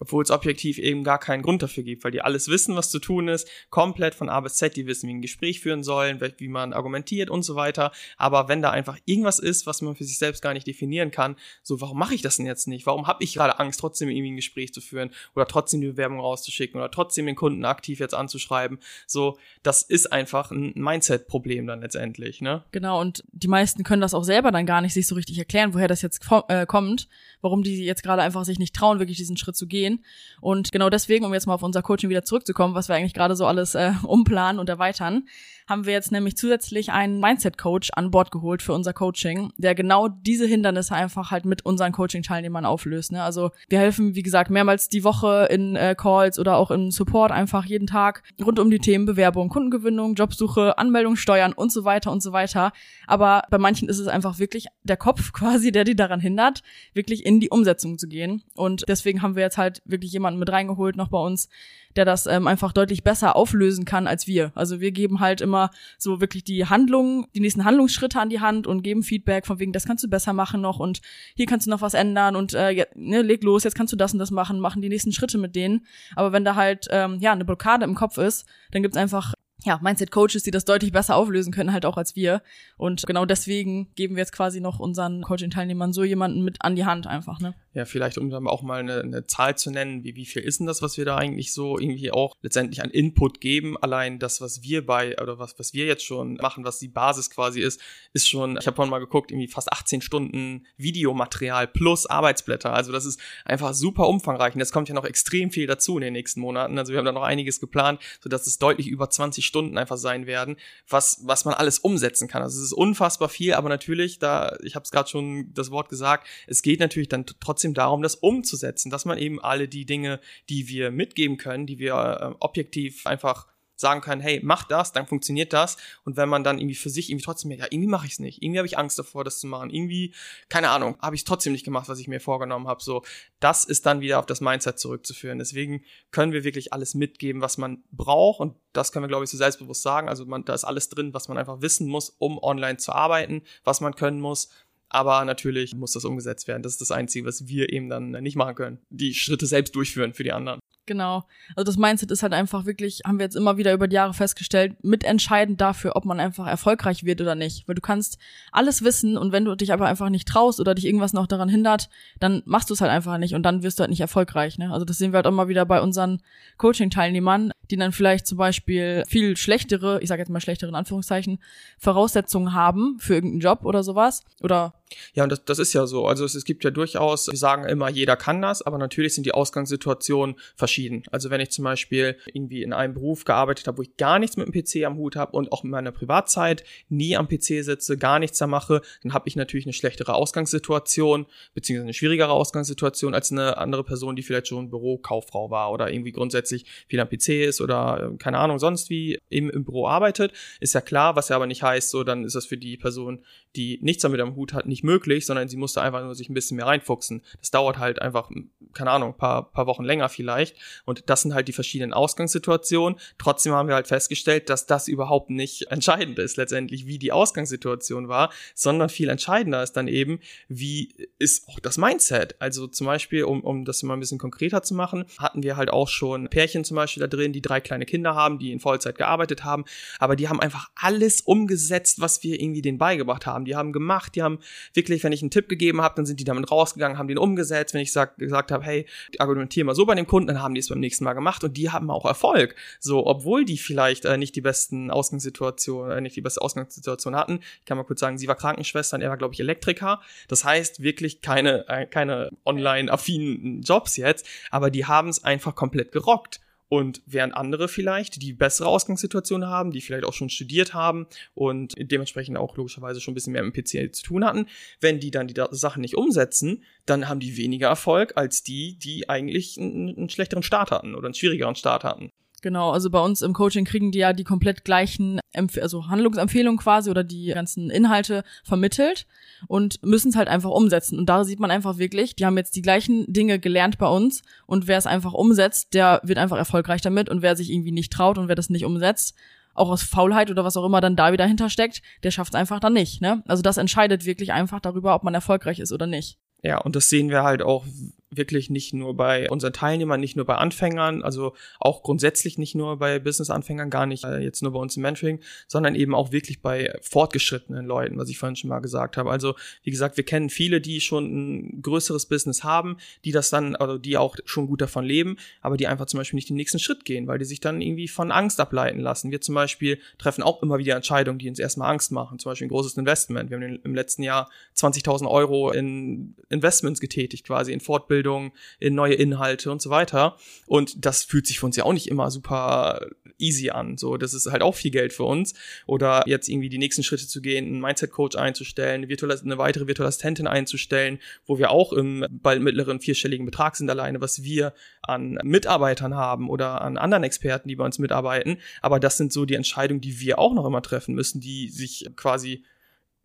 Obwohl 0.00 0.22
es 0.22 0.30
objektiv 0.30 0.78
eben 0.78 1.04
gar 1.04 1.18
keinen 1.18 1.42
Grund 1.42 1.62
dafür 1.62 1.82
gibt, 1.82 2.04
weil 2.04 2.10
die 2.10 2.22
alles 2.22 2.48
wissen, 2.48 2.76
was 2.76 2.90
zu 2.90 2.98
tun 2.98 3.28
ist, 3.28 3.48
komplett 3.70 4.14
von 4.14 4.28
A 4.28 4.40
bis 4.40 4.54
Z, 4.54 4.76
die 4.76 4.86
wissen, 4.86 5.08
wie 5.08 5.14
ein 5.14 5.22
Gespräch 5.22 5.60
führen 5.60 5.82
sollen, 5.82 6.20
wie 6.38 6.48
man 6.48 6.72
argumentiert 6.72 7.30
und 7.30 7.42
so 7.42 7.54
weiter. 7.56 7.92
Aber 8.16 8.48
wenn 8.48 8.62
da 8.62 8.70
einfach 8.70 8.98
irgendwas 9.04 9.38
ist, 9.38 9.66
was 9.66 9.82
man 9.82 9.96
für 9.96 10.04
sich 10.04 10.18
selbst 10.18 10.42
gar 10.42 10.54
nicht 10.54 10.66
definieren 10.66 11.10
kann, 11.10 11.36
so 11.62 11.80
warum 11.80 11.98
mache 11.98 12.14
ich 12.14 12.22
das 12.22 12.36
denn 12.36 12.46
jetzt 12.46 12.68
nicht? 12.68 12.86
Warum 12.86 13.06
habe 13.06 13.24
ich 13.24 13.34
gerade 13.34 13.58
Angst, 13.58 13.80
trotzdem 13.80 14.08
irgendwie 14.08 14.32
ein 14.32 14.36
Gespräch 14.36 14.72
zu 14.72 14.80
führen 14.80 15.10
oder 15.34 15.46
trotzdem 15.46 15.80
die 15.80 15.88
Bewerbung 15.88 16.20
rauszuschicken 16.20 16.80
oder 16.80 16.90
trotzdem 16.90 17.26
den 17.26 17.36
Kunden 17.36 17.64
aktiv 17.64 18.00
jetzt 18.00 18.14
anzuschreiben? 18.14 18.78
So, 19.06 19.38
das 19.62 19.82
ist 19.82 20.12
einfach 20.12 20.50
ein 20.50 20.72
Mindset-Problem 20.74 21.66
dann 21.66 21.80
letztendlich, 21.80 22.40
ne? 22.40 22.64
Genau, 22.72 23.00
und 23.00 23.24
die 23.32 23.48
meisten 23.48 23.84
können 23.84 24.02
das 24.02 24.14
auch 24.14 24.24
selber 24.24 24.52
dann 24.52 24.66
gar 24.66 24.80
nicht 24.80 24.94
sich 24.94 25.06
so 25.06 25.14
richtig 25.14 25.38
erklären, 25.38 25.74
woher 25.74 25.88
das 25.88 26.02
jetzt 26.02 26.26
äh, 26.48 26.66
kommt, 26.66 27.08
warum 27.40 27.62
die 27.62 27.84
jetzt 27.84 28.02
gerade 28.02 28.22
einfach 28.22 28.44
sich 28.44 28.58
nicht 28.58 28.74
trauen, 28.74 28.98
wirklich 28.98 29.16
diesen 29.16 29.36
Schritt 29.36 29.56
zu 29.56 29.66
gehen 29.66 29.87
gehen. 29.88 30.04
Und 30.40 30.72
genau 30.72 30.90
deswegen, 30.90 31.24
um 31.24 31.34
jetzt 31.34 31.46
mal 31.46 31.54
auf 31.54 31.62
unser 31.62 31.82
Coaching 31.82 32.10
wieder 32.10 32.24
zurückzukommen, 32.24 32.74
was 32.74 32.88
wir 32.88 32.96
eigentlich 32.96 33.14
gerade 33.14 33.36
so 33.36 33.46
alles 33.46 33.74
äh, 33.74 33.92
umplanen 34.02 34.60
und 34.60 34.68
erweitern, 34.68 35.24
haben 35.68 35.84
wir 35.84 35.92
jetzt 35.92 36.10
nämlich 36.10 36.36
zusätzlich 36.36 36.90
einen 36.92 37.20
Mindset-Coach 37.20 37.90
an 37.94 38.10
Bord 38.10 38.30
geholt 38.30 38.62
für 38.62 38.72
unser 38.72 38.94
Coaching, 38.94 39.52
der 39.58 39.74
genau 39.74 40.08
diese 40.08 40.46
Hindernisse 40.46 40.94
einfach 40.94 41.30
halt 41.30 41.44
mit 41.44 41.64
unseren 41.66 41.92
Coaching-Teilnehmern 41.92 42.64
auflöst. 42.64 43.12
Ne? 43.12 43.22
Also 43.22 43.50
wir 43.68 43.78
helfen, 43.78 44.14
wie 44.14 44.22
gesagt, 44.22 44.50
mehrmals 44.50 44.88
die 44.88 45.04
Woche 45.04 45.46
in 45.50 45.76
äh, 45.76 45.94
Calls 45.96 46.38
oder 46.38 46.56
auch 46.56 46.70
im 46.70 46.90
Support 46.90 47.32
einfach 47.32 47.66
jeden 47.66 47.86
Tag 47.86 48.22
rund 48.42 48.58
um 48.58 48.70
die 48.70 48.78
Themen 48.78 49.04
Bewerbung, 49.04 49.50
Kundengewinnung, 49.50 50.14
Jobsuche, 50.14 50.78
Anmeldung, 50.78 51.16
Steuern 51.16 51.52
und 51.52 51.70
so 51.70 51.84
weiter 51.84 52.10
und 52.10 52.22
so 52.22 52.32
weiter. 52.32 52.72
Aber 53.06 53.42
bei 53.50 53.58
manchen 53.58 53.90
ist 53.90 53.98
es 53.98 54.08
einfach 54.08 54.38
wirklich 54.38 54.66
der 54.84 54.96
Kopf 54.96 55.32
quasi, 55.34 55.70
der 55.70 55.84
die 55.84 55.96
daran 55.96 56.20
hindert, 56.20 56.62
wirklich 56.94 57.26
in 57.26 57.40
die 57.40 57.50
Umsetzung 57.50 57.98
zu 57.98 58.08
gehen. 58.08 58.42
Und 58.54 58.84
deswegen 58.88 59.20
haben 59.20 59.36
wir 59.36 59.42
jetzt 59.42 59.58
halt 59.58 59.77
wirklich 59.84 60.12
jemanden 60.12 60.38
mit 60.38 60.50
reingeholt 60.50 60.96
noch 60.96 61.08
bei 61.08 61.18
uns, 61.18 61.48
der 61.96 62.04
das 62.04 62.26
ähm, 62.26 62.46
einfach 62.46 62.72
deutlich 62.72 63.02
besser 63.02 63.36
auflösen 63.36 63.84
kann 63.84 64.06
als 64.06 64.26
wir. 64.26 64.52
Also 64.54 64.80
wir 64.80 64.92
geben 64.92 65.20
halt 65.20 65.40
immer 65.40 65.70
so 65.98 66.20
wirklich 66.20 66.44
die 66.44 66.66
Handlungen, 66.66 67.26
die 67.34 67.40
nächsten 67.40 67.64
Handlungsschritte 67.64 68.20
an 68.20 68.30
die 68.30 68.40
Hand 68.40 68.66
und 68.66 68.82
geben 68.82 69.02
Feedback 69.02 69.46
von 69.46 69.58
wegen, 69.58 69.72
das 69.72 69.84
kannst 69.84 70.04
du 70.04 70.08
besser 70.08 70.32
machen 70.32 70.60
noch 70.60 70.78
und 70.78 71.00
hier 71.34 71.46
kannst 71.46 71.66
du 71.66 71.70
noch 71.70 71.82
was 71.82 71.94
ändern 71.94 72.36
und 72.36 72.54
äh, 72.54 72.86
ne, 72.94 73.22
leg 73.22 73.42
los, 73.42 73.64
jetzt 73.64 73.74
kannst 73.74 73.92
du 73.92 73.96
das 73.96 74.12
und 74.12 74.18
das 74.18 74.30
machen, 74.30 74.60
machen 74.60 74.82
die 74.82 74.88
nächsten 74.88 75.12
Schritte 75.12 75.38
mit 75.38 75.56
denen. 75.56 75.86
Aber 76.16 76.32
wenn 76.32 76.44
da 76.44 76.54
halt 76.54 76.86
ähm, 76.90 77.18
ja 77.20 77.32
eine 77.32 77.44
Blockade 77.44 77.84
im 77.84 77.94
Kopf 77.94 78.18
ist, 78.18 78.46
dann 78.70 78.82
gibt's 78.82 78.96
einfach 78.96 79.34
ja, 79.64 79.78
Mindset-Coaches, 79.82 80.44
die 80.44 80.50
das 80.50 80.64
deutlich 80.64 80.92
besser 80.92 81.16
auflösen 81.16 81.52
können, 81.52 81.72
halt 81.72 81.84
auch 81.84 81.96
als 81.96 82.14
wir. 82.14 82.42
Und 82.76 83.06
genau 83.06 83.24
deswegen 83.24 83.92
geben 83.94 84.14
wir 84.14 84.20
jetzt 84.20 84.32
quasi 84.32 84.60
noch 84.60 84.78
unseren 84.78 85.22
Coaching-Teilnehmern 85.22 85.92
so 85.92 86.04
jemanden 86.04 86.42
mit 86.44 86.58
an 86.62 86.76
die 86.76 86.84
Hand 86.84 87.06
einfach, 87.06 87.40
ne? 87.40 87.54
Ja, 87.78 87.84
vielleicht 87.84 88.18
um 88.18 88.28
dann 88.28 88.48
auch 88.48 88.62
mal 88.62 88.80
eine, 88.80 89.02
eine 89.02 89.26
Zahl 89.28 89.56
zu 89.56 89.70
nennen, 89.70 90.02
wie, 90.02 90.16
wie 90.16 90.26
viel 90.26 90.42
ist 90.42 90.58
denn 90.58 90.66
das, 90.66 90.82
was 90.82 90.98
wir 90.98 91.04
da 91.04 91.16
eigentlich 91.16 91.52
so 91.52 91.78
irgendwie 91.78 92.10
auch 92.10 92.34
letztendlich 92.42 92.82
an 92.82 92.90
Input 92.90 93.40
geben? 93.40 93.76
Allein 93.80 94.18
das, 94.18 94.40
was 94.40 94.64
wir 94.64 94.84
bei, 94.84 95.16
oder 95.22 95.38
was, 95.38 95.56
was 95.60 95.74
wir 95.74 95.86
jetzt 95.86 96.04
schon 96.04 96.34
machen, 96.38 96.64
was 96.64 96.80
die 96.80 96.88
Basis 96.88 97.30
quasi 97.30 97.60
ist, 97.60 97.80
ist 98.14 98.28
schon, 98.28 98.56
ich 98.58 98.66
habe 98.66 98.74
vorhin 98.74 98.90
mal 98.90 98.98
geguckt, 98.98 99.30
irgendwie 99.30 99.46
fast 99.46 99.72
18 99.72 100.00
Stunden 100.00 100.66
Videomaterial 100.76 101.68
plus 101.68 102.06
Arbeitsblätter. 102.06 102.72
Also 102.72 102.90
das 102.90 103.04
ist 103.04 103.20
einfach 103.44 103.72
super 103.74 104.08
umfangreich. 104.08 104.54
Und 104.54 104.60
jetzt 104.60 104.72
kommt 104.72 104.88
ja 104.88 104.94
noch 104.96 105.04
extrem 105.04 105.52
viel 105.52 105.68
dazu 105.68 105.98
in 105.98 106.02
den 106.02 106.14
nächsten 106.14 106.40
Monaten. 106.40 106.76
Also 106.80 106.90
wir 106.90 106.98
haben 106.98 107.06
da 107.06 107.12
noch 107.12 107.22
einiges 107.22 107.60
geplant, 107.60 108.00
sodass 108.20 108.48
es 108.48 108.58
deutlich 108.58 108.88
über 108.88 109.08
20 109.08 109.46
Stunden 109.46 109.78
einfach 109.78 109.98
sein 109.98 110.26
werden, 110.26 110.56
was, 110.88 111.20
was 111.22 111.44
man 111.44 111.54
alles 111.54 111.78
umsetzen 111.78 112.26
kann. 112.26 112.42
Also 112.42 112.58
es 112.58 112.64
ist 112.64 112.72
unfassbar 112.72 113.28
viel, 113.28 113.54
aber 113.54 113.68
natürlich, 113.68 114.18
da, 114.18 114.56
ich 114.64 114.74
habe 114.74 114.82
es 114.82 114.90
gerade 114.90 115.08
schon 115.08 115.54
das 115.54 115.70
Wort 115.70 115.88
gesagt, 115.88 116.26
es 116.48 116.62
geht 116.62 116.80
natürlich 116.80 117.08
dann 117.08 117.24
trotzdem 117.38 117.67
darum, 117.74 118.02
das 118.02 118.14
umzusetzen, 118.14 118.90
dass 118.90 119.04
man 119.04 119.18
eben 119.18 119.40
alle 119.40 119.68
die 119.68 119.86
Dinge, 119.86 120.20
die 120.48 120.68
wir 120.68 120.90
mitgeben 120.90 121.36
können, 121.36 121.66
die 121.66 121.78
wir 121.78 121.94
äh, 121.94 122.34
objektiv 122.40 123.06
einfach 123.06 123.46
sagen 123.78 124.00
können, 124.00 124.20
hey, 124.20 124.40
mach 124.42 124.64
das, 124.64 124.92
dann 124.92 125.06
funktioniert 125.06 125.52
das. 125.52 125.76
Und 126.04 126.16
wenn 126.16 126.28
man 126.28 126.42
dann 126.42 126.58
irgendwie 126.58 126.74
für 126.74 126.90
sich 126.90 127.10
irgendwie 127.10 127.24
trotzdem, 127.24 127.52
ja, 127.52 127.66
irgendwie 127.70 127.88
mache 127.88 128.06
ich 128.06 128.12
es 128.14 128.18
nicht. 128.18 128.42
Irgendwie 128.42 128.58
habe 128.58 128.66
ich 128.66 128.76
Angst 128.76 128.98
davor, 128.98 129.22
das 129.22 129.38
zu 129.38 129.46
machen. 129.46 129.70
Irgendwie, 129.70 130.14
keine 130.48 130.70
Ahnung, 130.70 130.98
habe 131.00 131.14
ich 131.14 131.20
es 131.20 131.24
trotzdem 131.24 131.52
nicht 131.52 131.64
gemacht, 131.64 131.88
was 131.88 132.00
ich 132.00 132.08
mir 132.08 132.20
vorgenommen 132.20 132.66
habe. 132.66 132.82
So, 132.82 133.04
das 133.38 133.64
ist 133.64 133.86
dann 133.86 134.00
wieder 134.00 134.18
auf 134.18 134.26
das 134.26 134.40
Mindset 134.40 134.80
zurückzuführen. 134.80 135.38
Deswegen 135.38 135.84
können 136.10 136.32
wir 136.32 136.42
wirklich 136.42 136.72
alles 136.72 136.94
mitgeben, 136.94 137.40
was 137.40 137.56
man 137.56 137.84
braucht. 137.92 138.40
Und 138.40 138.56
das 138.72 138.90
können 138.90 139.04
wir, 139.04 139.08
glaube 139.08 139.24
ich, 139.24 139.30
so 139.30 139.36
selbstbewusst 139.36 139.82
sagen. 139.82 140.08
Also 140.08 140.26
man, 140.26 140.44
da 140.44 140.54
ist 140.54 140.64
alles 140.64 140.88
drin, 140.88 141.14
was 141.14 141.28
man 141.28 141.38
einfach 141.38 141.62
wissen 141.62 141.86
muss, 141.86 142.10
um 142.10 142.38
online 142.42 142.78
zu 142.78 142.92
arbeiten, 142.92 143.42
was 143.62 143.80
man 143.80 143.94
können 143.94 144.20
muss. 144.20 144.50
Aber 144.88 145.24
natürlich 145.24 145.74
muss 145.74 145.92
das 145.92 146.04
umgesetzt 146.04 146.48
werden. 146.48 146.62
Das 146.62 146.72
ist 146.72 146.80
das 146.80 146.90
Einzige, 146.90 147.26
was 147.26 147.46
wir 147.46 147.72
eben 147.72 147.88
dann 147.88 148.10
nicht 148.10 148.36
machen 148.36 148.54
können. 148.54 148.78
Die 148.90 149.14
Schritte 149.14 149.46
selbst 149.46 149.74
durchführen 149.74 150.14
für 150.14 150.24
die 150.24 150.32
anderen. 150.32 150.60
Genau. 150.88 151.24
Also 151.54 151.64
das 151.64 151.76
Mindset 151.76 152.10
ist 152.10 152.22
halt 152.22 152.32
einfach 152.32 152.64
wirklich, 152.64 153.02
haben 153.04 153.18
wir 153.18 153.24
jetzt 153.24 153.36
immer 153.36 153.58
wieder 153.58 153.74
über 153.74 153.88
die 153.88 153.94
Jahre 153.94 154.14
festgestellt, 154.14 154.82
mitentscheidend 154.82 155.60
dafür, 155.60 155.96
ob 155.96 156.06
man 156.06 156.18
einfach 156.18 156.46
erfolgreich 156.46 157.04
wird 157.04 157.20
oder 157.20 157.34
nicht. 157.34 157.68
Weil 157.68 157.74
du 157.74 157.82
kannst 157.82 158.18
alles 158.52 158.82
wissen 158.82 159.18
und 159.18 159.30
wenn 159.30 159.44
du 159.44 159.54
dich 159.54 159.72
aber 159.74 159.86
einfach 159.86 160.08
nicht 160.08 160.26
traust 160.26 160.60
oder 160.60 160.74
dich 160.74 160.86
irgendwas 160.86 161.12
noch 161.12 161.26
daran 161.26 161.50
hindert, 161.50 161.90
dann 162.18 162.42
machst 162.46 162.70
du 162.70 162.74
es 162.74 162.80
halt 162.80 162.90
einfach 162.90 163.18
nicht 163.18 163.34
und 163.34 163.42
dann 163.42 163.62
wirst 163.62 163.78
du 163.78 163.82
halt 163.82 163.90
nicht 163.90 164.00
erfolgreich. 164.00 164.56
Ne? 164.56 164.72
Also 164.72 164.86
das 164.86 164.96
sehen 164.96 165.12
wir 165.12 165.18
halt 165.22 165.30
mal 165.30 165.48
wieder 165.48 165.66
bei 165.66 165.82
unseren 165.82 166.22
Coaching-Teilnehmern, 166.56 167.52
die 167.70 167.76
dann 167.76 167.92
vielleicht 167.92 168.26
zum 168.26 168.38
Beispiel 168.38 169.04
viel 169.06 169.36
schlechtere, 169.36 170.00
ich 170.00 170.08
sage 170.08 170.22
jetzt 170.22 170.30
mal 170.30 170.40
schlechtere 170.40 170.70
in 170.70 170.74
Anführungszeichen, 170.74 171.38
Voraussetzungen 171.78 172.54
haben 172.54 172.96
für 172.98 173.12
irgendeinen 173.12 173.40
Job 173.40 173.66
oder 173.66 173.82
sowas. 173.82 174.22
Oder 174.40 174.72
ja, 175.14 175.22
und 175.24 175.30
das, 175.30 175.44
das 175.44 175.58
ist 175.58 175.72
ja 175.72 175.86
so. 175.86 176.06
Also 176.06 176.24
es, 176.24 176.34
es 176.34 176.44
gibt 176.44 176.64
ja 176.64 176.70
durchaus, 176.70 177.28
wir 177.28 177.36
sagen 177.36 177.64
immer, 177.64 177.88
jeder 177.88 178.16
kann 178.16 178.42
das, 178.42 178.62
aber 178.62 178.78
natürlich 178.78 179.14
sind 179.14 179.24
die 179.24 179.32
Ausgangssituationen 179.32 180.36
verschieden. 180.56 181.02
Also 181.10 181.30
wenn 181.30 181.40
ich 181.40 181.50
zum 181.50 181.64
Beispiel 181.64 182.16
irgendwie 182.32 182.62
in 182.62 182.72
einem 182.72 182.94
Beruf 182.94 183.24
gearbeitet 183.24 183.66
habe, 183.66 183.78
wo 183.78 183.82
ich 183.82 183.96
gar 183.96 184.18
nichts 184.18 184.36
mit 184.36 184.48
dem 184.48 184.52
PC 184.52 184.84
am 184.84 184.96
Hut 184.96 185.16
habe 185.16 185.32
und 185.32 185.52
auch 185.52 185.64
in 185.64 185.70
meiner 185.70 185.92
Privatzeit 185.92 186.64
nie 186.88 187.16
am 187.16 187.28
PC 187.28 187.64
sitze, 187.64 187.96
gar 187.96 188.18
nichts 188.18 188.38
da 188.38 188.46
mache, 188.46 188.80
dann 189.02 189.12
habe 189.12 189.28
ich 189.28 189.36
natürlich 189.36 189.66
eine 189.66 189.72
schlechtere 189.72 190.14
Ausgangssituation, 190.14 191.26
beziehungsweise 191.54 191.84
eine 191.84 191.94
schwierigere 191.94 192.30
Ausgangssituation 192.30 193.14
als 193.14 193.32
eine 193.32 193.58
andere 193.58 193.84
Person, 193.84 194.16
die 194.16 194.22
vielleicht 194.22 194.48
schon 194.48 194.70
Bürokauffrau 194.70 195.50
war 195.50 195.72
oder 195.72 195.90
irgendwie 195.90 196.12
grundsätzlich 196.12 196.64
viel 196.88 197.00
am 197.00 197.08
PC 197.08 197.28
ist 197.46 197.60
oder 197.60 198.10
äh, 198.12 198.16
keine 198.16 198.38
Ahnung, 198.38 198.58
sonst 198.58 198.90
wie 198.90 199.18
im, 199.28 199.50
im 199.50 199.64
Büro 199.64 199.86
arbeitet. 199.86 200.32
Ist 200.60 200.74
ja 200.74 200.80
klar, 200.80 201.16
was 201.16 201.28
ja 201.28 201.36
aber 201.36 201.46
nicht 201.46 201.62
heißt, 201.62 201.90
so 201.90 202.04
dann 202.04 202.24
ist 202.24 202.34
das 202.34 202.46
für 202.46 202.56
die 202.56 202.76
Person, 202.76 203.24
die 203.56 203.78
nichts 203.82 204.02
damit 204.02 204.20
am 204.20 204.36
Hut 204.36 204.52
hat, 204.52 204.66
nicht 204.66 204.77
nicht 204.78 204.84
möglich, 204.84 205.26
sondern 205.26 205.48
sie 205.48 205.56
musste 205.56 205.82
einfach 205.82 206.02
nur 206.02 206.14
sich 206.14 206.28
ein 206.28 206.34
bisschen 206.34 206.56
mehr 206.56 206.66
reinfuchsen. 206.66 207.22
Das 207.40 207.50
dauert 207.50 207.78
halt 207.78 208.00
einfach, 208.00 208.30
keine 208.74 208.90
Ahnung, 208.90 209.14
paar, 209.14 209.50
paar 209.50 209.66
Wochen 209.66 209.84
länger 209.84 210.08
vielleicht. 210.08 210.56
Und 210.84 211.04
das 211.06 211.22
sind 211.22 211.34
halt 211.34 211.48
die 211.48 211.52
verschiedenen 211.52 211.92
Ausgangssituationen. 211.92 212.98
Trotzdem 213.18 213.52
haben 213.52 213.68
wir 213.68 213.74
halt 213.74 213.88
festgestellt, 213.88 214.48
dass 214.48 214.66
das 214.66 214.86
überhaupt 214.86 215.30
nicht 215.30 215.70
entscheidend 215.70 216.18
ist, 216.18 216.36
letztendlich, 216.36 216.86
wie 216.86 216.98
die 216.98 217.12
Ausgangssituation 217.12 218.08
war, 218.08 218.30
sondern 218.54 218.88
viel 218.88 219.08
entscheidender 219.08 219.62
ist 219.62 219.72
dann 219.72 219.88
eben, 219.88 220.20
wie 220.48 220.94
ist 221.18 221.48
auch 221.48 221.58
das 221.58 221.76
Mindset. 221.76 222.36
Also 222.38 222.66
zum 222.68 222.86
Beispiel, 222.86 223.24
um, 223.24 223.42
um 223.42 223.64
das 223.64 223.82
mal 223.82 223.94
ein 223.94 224.00
bisschen 224.00 224.18
konkreter 224.18 224.62
zu 224.62 224.74
machen, 224.74 225.04
hatten 225.18 225.42
wir 225.42 225.56
halt 225.56 225.70
auch 225.70 225.88
schon 225.88 226.28
Pärchen 226.28 226.64
zum 226.64 226.76
Beispiel 226.76 227.00
da 227.00 227.08
drin, 227.08 227.32
die 227.32 227.42
drei 227.42 227.60
kleine 227.60 227.86
Kinder 227.86 228.14
haben, 228.14 228.38
die 228.38 228.52
in 228.52 228.60
Vollzeit 228.60 228.96
gearbeitet 228.96 229.44
haben, 229.44 229.64
aber 229.98 230.14
die 230.14 230.28
haben 230.28 230.40
einfach 230.40 230.70
alles 230.76 231.20
umgesetzt, 231.20 232.00
was 232.00 232.22
wir 232.22 232.40
irgendwie 232.40 232.62
denen 232.62 232.78
beigebracht 232.78 233.26
haben. 233.26 233.44
Die 233.44 233.56
haben 233.56 233.72
gemacht, 233.72 234.14
die 234.14 234.22
haben 234.22 234.38
wirklich, 234.74 235.04
wenn 235.04 235.12
ich 235.12 235.22
einen 235.22 235.30
Tipp 235.30 235.48
gegeben 235.48 235.82
habe, 235.82 235.94
dann 235.96 236.06
sind 236.06 236.20
die 236.20 236.24
damit 236.24 236.50
rausgegangen, 236.50 236.98
haben 236.98 237.08
den 237.08 237.18
umgesetzt. 237.18 237.74
Wenn 237.74 237.80
ich 237.80 237.92
sag, 237.92 238.16
gesagt 238.16 238.52
habe, 238.52 238.64
hey, 238.64 238.86
argumentiere 239.18 239.64
mal 239.64 239.74
so 239.74 239.86
bei 239.86 239.94
dem 239.94 240.06
Kunden, 240.06 240.28
dann 240.28 240.42
haben 240.42 240.54
die 240.54 240.60
es 240.60 240.68
beim 240.68 240.80
nächsten 240.80 241.04
Mal 241.04 241.14
gemacht 241.14 241.44
und 241.44 241.56
die 241.56 241.70
haben 241.70 241.90
auch 241.90 242.04
Erfolg. 242.04 242.54
So, 242.80 243.06
obwohl 243.06 243.44
die 243.44 243.58
vielleicht 243.58 244.04
äh, 244.04 244.16
nicht 244.16 244.36
die 244.36 244.40
besten 244.40 244.90
Ausgangssituationen, 244.90 245.98
äh, 245.98 246.00
nicht 246.00 246.16
die 246.16 246.20
beste 246.20 246.42
Ausgangssituation 246.42 247.16
hatten. 247.16 247.40
Ich 247.60 247.64
kann 247.66 247.76
mal 247.76 247.84
kurz 247.84 248.00
sagen, 248.00 248.18
sie 248.18 248.28
war 248.28 248.36
Krankenschwester 248.36 248.96
und 248.96 249.02
er 249.02 249.10
war, 249.10 249.16
glaube 249.16 249.34
ich, 249.34 249.40
Elektriker. 249.40 250.00
Das 250.28 250.44
heißt 250.44 250.82
wirklich 250.82 251.20
keine, 251.20 251.68
äh, 251.68 251.86
keine 251.86 252.30
online-affinen 252.44 253.62
Jobs 253.62 253.96
jetzt, 253.96 254.26
aber 254.50 254.70
die 254.70 254.86
haben 254.86 255.08
es 255.08 255.24
einfach 255.24 255.54
komplett 255.54 255.92
gerockt. 255.92 256.40
Und 256.68 257.02
während 257.06 257.34
andere 257.34 257.68
vielleicht, 257.68 258.20
die 258.20 258.32
bessere 258.32 258.68
Ausgangssituation 258.68 259.46
haben, 259.46 259.70
die 259.70 259.80
vielleicht 259.80 260.04
auch 260.04 260.12
schon 260.12 260.28
studiert 260.28 260.74
haben 260.74 261.06
und 261.34 261.74
dementsprechend 261.78 262.36
auch 262.36 262.56
logischerweise 262.56 263.00
schon 263.00 263.12
ein 263.12 263.14
bisschen 263.14 263.32
mehr 263.32 263.42
mit 263.42 263.54
PC 263.54 263.94
zu 263.94 264.02
tun 264.02 264.24
hatten, 264.24 264.46
wenn 264.80 265.00
die 265.00 265.10
dann 265.10 265.28
die 265.28 265.34
Sachen 265.50 265.80
nicht 265.80 265.96
umsetzen, 265.96 266.62
dann 266.84 267.08
haben 267.08 267.20
die 267.20 267.36
weniger 267.36 267.68
Erfolg 267.68 268.12
als 268.16 268.42
die, 268.42 268.78
die 268.78 269.08
eigentlich 269.08 269.58
einen, 269.58 269.96
einen 269.96 270.10
schlechteren 270.10 270.42
Start 270.42 270.70
hatten 270.70 270.94
oder 270.94 271.06
einen 271.06 271.14
schwierigeren 271.14 271.54
Start 271.54 271.84
hatten. 271.84 272.12
Genau, 272.40 272.70
also 272.70 272.88
bei 272.90 273.00
uns 273.00 273.22
im 273.22 273.32
Coaching 273.32 273.64
kriegen 273.64 273.90
die 273.90 273.98
ja 273.98 274.12
die 274.12 274.24
komplett 274.24 274.64
gleichen 274.64 275.20
Empf 275.32 275.58
also 275.58 275.88
Handlungsempfehlungen 275.88 276.58
quasi 276.58 276.88
oder 276.88 277.02
die 277.02 277.26
ganzen 277.26 277.70
Inhalte 277.70 278.22
vermittelt 278.44 279.06
und 279.48 279.82
müssen 279.82 280.10
es 280.10 280.16
halt 280.16 280.28
einfach 280.28 280.50
umsetzen. 280.50 280.98
Und 280.98 281.06
da 281.06 281.24
sieht 281.24 281.40
man 281.40 281.50
einfach 281.50 281.78
wirklich, 281.78 282.14
die 282.14 282.26
haben 282.26 282.36
jetzt 282.36 282.54
die 282.54 282.62
gleichen 282.62 283.12
Dinge 283.12 283.38
gelernt 283.38 283.78
bei 283.78 283.88
uns 283.88 284.22
und 284.46 284.68
wer 284.68 284.78
es 284.78 284.86
einfach 284.86 285.14
umsetzt, 285.14 285.74
der 285.74 286.00
wird 286.04 286.18
einfach 286.18 286.38
erfolgreich 286.38 286.80
damit 286.80 287.08
und 287.08 287.22
wer 287.22 287.34
sich 287.34 287.50
irgendwie 287.50 287.72
nicht 287.72 287.92
traut 287.92 288.18
und 288.18 288.28
wer 288.28 288.36
das 288.36 288.50
nicht 288.50 288.64
umsetzt, 288.64 289.14
auch 289.54 289.70
aus 289.70 289.82
Faulheit 289.82 290.30
oder 290.30 290.44
was 290.44 290.56
auch 290.56 290.64
immer 290.64 290.80
dann 290.80 290.96
da 290.96 291.12
wieder 291.12 291.26
hintersteckt, 291.26 291.82
der 292.04 292.12
schafft 292.12 292.34
es 292.34 292.38
einfach 292.38 292.60
dann 292.60 292.72
nicht. 292.72 293.00
Ne? 293.00 293.22
Also 293.26 293.42
das 293.42 293.56
entscheidet 293.56 294.04
wirklich 294.04 294.32
einfach 294.32 294.60
darüber, 294.60 294.94
ob 294.94 295.02
man 295.02 295.14
erfolgreich 295.14 295.58
ist 295.58 295.72
oder 295.72 295.86
nicht. 295.86 296.18
Ja, 296.42 296.58
und 296.58 296.76
das 296.76 296.88
sehen 296.88 297.10
wir 297.10 297.24
halt 297.24 297.42
auch 297.42 297.64
wirklich 298.10 298.50
nicht 298.50 298.72
nur 298.72 298.96
bei 298.96 299.28
unseren 299.30 299.52
Teilnehmern, 299.52 300.00
nicht 300.00 300.16
nur 300.16 300.24
bei 300.24 300.36
Anfängern, 300.36 301.02
also 301.02 301.34
auch 301.60 301.82
grundsätzlich 301.82 302.38
nicht 302.38 302.54
nur 302.54 302.78
bei 302.78 302.98
Business-Anfängern, 302.98 303.70
gar 303.70 303.86
nicht 303.86 304.04
äh, 304.04 304.18
jetzt 304.18 304.42
nur 304.42 304.52
bei 304.52 304.58
uns 304.58 304.76
im 304.76 304.82
Mentoring, 304.82 305.20
sondern 305.46 305.74
eben 305.74 305.94
auch 305.94 306.12
wirklich 306.12 306.40
bei 306.40 306.74
fortgeschrittenen 306.80 307.66
Leuten, 307.66 307.98
was 307.98 308.08
ich 308.08 308.18
vorhin 308.18 308.36
schon 308.36 308.48
mal 308.48 308.60
gesagt 308.60 308.96
habe. 308.96 309.10
Also 309.10 309.34
wie 309.62 309.70
gesagt, 309.70 309.96
wir 309.96 310.04
kennen 310.04 310.30
viele, 310.30 310.60
die 310.60 310.80
schon 310.80 311.04
ein 311.04 311.62
größeres 311.62 312.06
Business 312.06 312.44
haben, 312.44 312.78
die 313.04 313.12
das 313.12 313.30
dann, 313.30 313.56
also 313.56 313.78
die 313.78 313.96
auch 313.96 314.16
schon 314.24 314.46
gut 314.46 314.60
davon 314.60 314.84
leben, 314.84 315.16
aber 315.40 315.56
die 315.56 315.66
einfach 315.66 315.86
zum 315.86 315.98
Beispiel 315.98 316.16
nicht 316.16 316.30
den 316.30 316.36
nächsten 316.36 316.58
Schritt 316.58 316.84
gehen, 316.84 317.06
weil 317.06 317.18
die 317.18 317.24
sich 317.24 317.40
dann 317.40 317.60
irgendwie 317.60 317.88
von 317.88 318.10
Angst 318.10 318.40
ableiten 318.40 318.80
lassen. 318.80 319.10
Wir 319.10 319.20
zum 319.20 319.34
Beispiel 319.34 319.78
treffen 319.98 320.22
auch 320.22 320.42
immer 320.42 320.58
wieder 320.58 320.76
Entscheidungen, 320.76 321.18
die 321.18 321.28
uns 321.28 321.38
erstmal 321.38 321.70
Angst 321.70 321.92
machen. 321.92 322.18
Zum 322.18 322.30
Beispiel 322.30 322.46
ein 322.46 322.50
großes 322.50 322.76
Investment. 322.76 323.30
Wir 323.30 323.36
haben 323.36 323.60
im 323.62 323.74
letzten 323.74 324.02
Jahr 324.02 324.30
20.000 324.56 325.08
Euro 325.08 325.50
in 325.50 326.14
Investments 326.30 326.80
getätigt, 326.80 327.26
quasi 327.26 327.52
in 327.52 327.60
Fortbildung 327.60 327.97
Fortbildung, 327.98 328.32
in 328.58 328.74
neue 328.74 328.94
Inhalte 328.94 329.50
und 329.50 329.60
so 329.60 329.70
weiter. 329.70 330.16
Und 330.46 330.84
das 330.84 331.04
fühlt 331.04 331.26
sich 331.26 331.40
für 331.40 331.46
uns 331.46 331.56
ja 331.56 331.64
auch 331.64 331.72
nicht 331.72 331.88
immer 331.88 332.10
super 332.10 332.80
easy 333.18 333.50
an. 333.50 333.76
So, 333.76 333.96
das 333.96 334.14
ist 334.14 334.30
halt 334.30 334.42
auch 334.42 334.54
viel 334.54 334.70
Geld 334.70 334.92
für 334.92 335.04
uns. 335.04 335.34
Oder 335.66 336.02
jetzt 336.06 336.28
irgendwie 336.28 336.48
die 336.48 336.58
nächsten 336.58 336.84
Schritte 336.84 337.08
zu 337.08 337.20
gehen, 337.20 337.46
einen 337.46 337.60
Mindset-Coach 337.60 338.16
einzustellen, 338.16 338.84
eine, 338.84 339.20
eine 339.20 339.38
weitere 339.38 339.66
virtuelle 339.66 339.88
Assistentin 339.88 340.28
einzustellen, 340.28 341.00
wo 341.26 341.38
wir 341.38 341.50
auch 341.50 341.72
im 341.72 342.06
bald 342.10 342.42
mittleren 342.42 342.80
vierstelligen 342.80 343.26
Betrag 343.26 343.56
sind 343.56 343.68
alleine, 343.68 344.00
was 344.00 344.22
wir 344.22 344.54
an 344.82 345.18
Mitarbeitern 345.24 345.94
haben 345.94 346.30
oder 346.30 346.60
an 346.60 346.78
anderen 346.78 347.04
Experten, 347.04 347.48
die 347.48 347.56
bei 347.56 347.64
uns 347.64 347.78
mitarbeiten. 347.78 348.38
Aber 348.62 348.78
das 348.78 348.96
sind 348.96 349.12
so 349.12 349.24
die 349.24 349.34
Entscheidungen, 349.34 349.80
die 349.80 349.98
wir 350.00 350.18
auch 350.18 350.34
noch 350.34 350.46
immer 350.46 350.62
treffen 350.62 350.94
müssen, 350.94 351.20
die 351.20 351.48
sich 351.48 351.88
quasi 351.96 352.44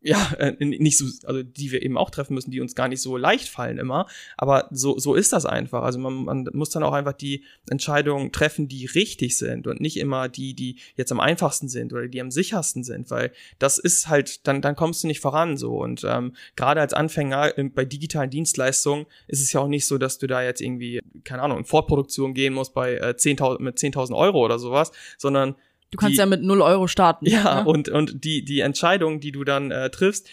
ja, 0.04 0.34
äh, 0.38 0.54
nicht 0.60 0.98
so, 0.98 1.06
also 1.26 1.44
die 1.44 1.72
wir 1.72 1.82
eben 1.82 1.98
auch 1.98 2.10
treffen 2.10 2.34
müssen, 2.34 2.52
die 2.52 2.60
uns 2.60 2.76
gar 2.76 2.90
nicht 2.90 3.02
so 3.02 3.16
leicht 3.16 3.48
fallen 3.48 3.78
immer. 3.78 4.06
Aber 4.38 4.68
so, 4.72 5.00
so 5.00 5.16
ist 5.16 5.32
das 5.32 5.46
einfach. 5.46 5.84
Also 5.84 5.98
man, 5.98 6.26
man 6.26 6.50
muss 6.52 6.72
dann 6.72 6.84
auch 6.84 6.92
einfach 6.92 7.14
die 7.14 7.46
Entscheidungen 7.70 8.34
treffen, 8.34 8.68
die 8.68 8.86
richtig 8.86 9.38
sind 9.38 9.66
und 9.66 9.80
nicht 9.80 9.98
immer 9.98 10.28
die, 10.28 10.54
die 10.54 10.78
jetzt 10.96 11.12
am 11.14 11.22
einfachsten 11.22 11.70
sind 11.70 11.94
oder 11.94 12.08
die 12.08 12.20
am 12.20 12.32
sichersten 12.32 12.84
sind, 12.84 13.10
weil 13.12 13.32
das 13.60 13.78
ist 13.78 14.10
halt, 14.10 14.46
dann, 14.46 14.62
dann 14.62 14.76
kommst 14.76 15.04
du 15.04 15.08
nicht 15.08 15.22
voran 15.22 15.56
so. 15.56 15.82
Und 15.82 16.04
ähm, 16.06 16.36
gerade 16.58 16.82
als 16.82 16.94
Anfänger 16.94 17.54
bei 17.74 17.86
digitalen 17.86 18.30
Dienstleistungen 18.30 19.06
ist 19.28 19.42
es 19.42 19.54
ja 19.54 19.62
auch 19.62 19.68
nicht 19.68 19.88
so, 19.88 19.98
dass 19.98 20.18
du 20.18 20.28
da 20.28 20.44
jetzt 20.44 20.60
irgendwie, 20.60 21.00
keine 21.24 21.44
Ahnung, 21.44 21.60
in 21.60 21.66
Vorproduktion 21.66 22.34
gehen 22.34 22.54
musst 22.54 22.74
bei 22.74 22.96
äh, 22.96 23.16
10.000 23.18 23.62
mit 23.62 23.78
10.000 23.78 24.16
Euro 24.16 24.44
oder 24.44 24.60
sowas, 24.60 24.92
sondern 25.18 25.56
Du 25.94 25.98
kannst 25.98 26.16
die, 26.16 26.20
ja 26.20 26.26
mit 26.26 26.44
null 26.44 26.62
Euro 26.62 26.88
starten. 26.88 27.26
Ja, 27.26 27.62
ne? 27.62 27.70
und, 27.70 27.90
und 27.90 28.24
die, 28.24 28.44
die 28.44 28.60
Entscheidung, 28.60 29.20
die 29.20 29.32
du 29.32 29.44
dann 29.44 29.72
äh, 29.72 29.90
triffst, 29.90 30.28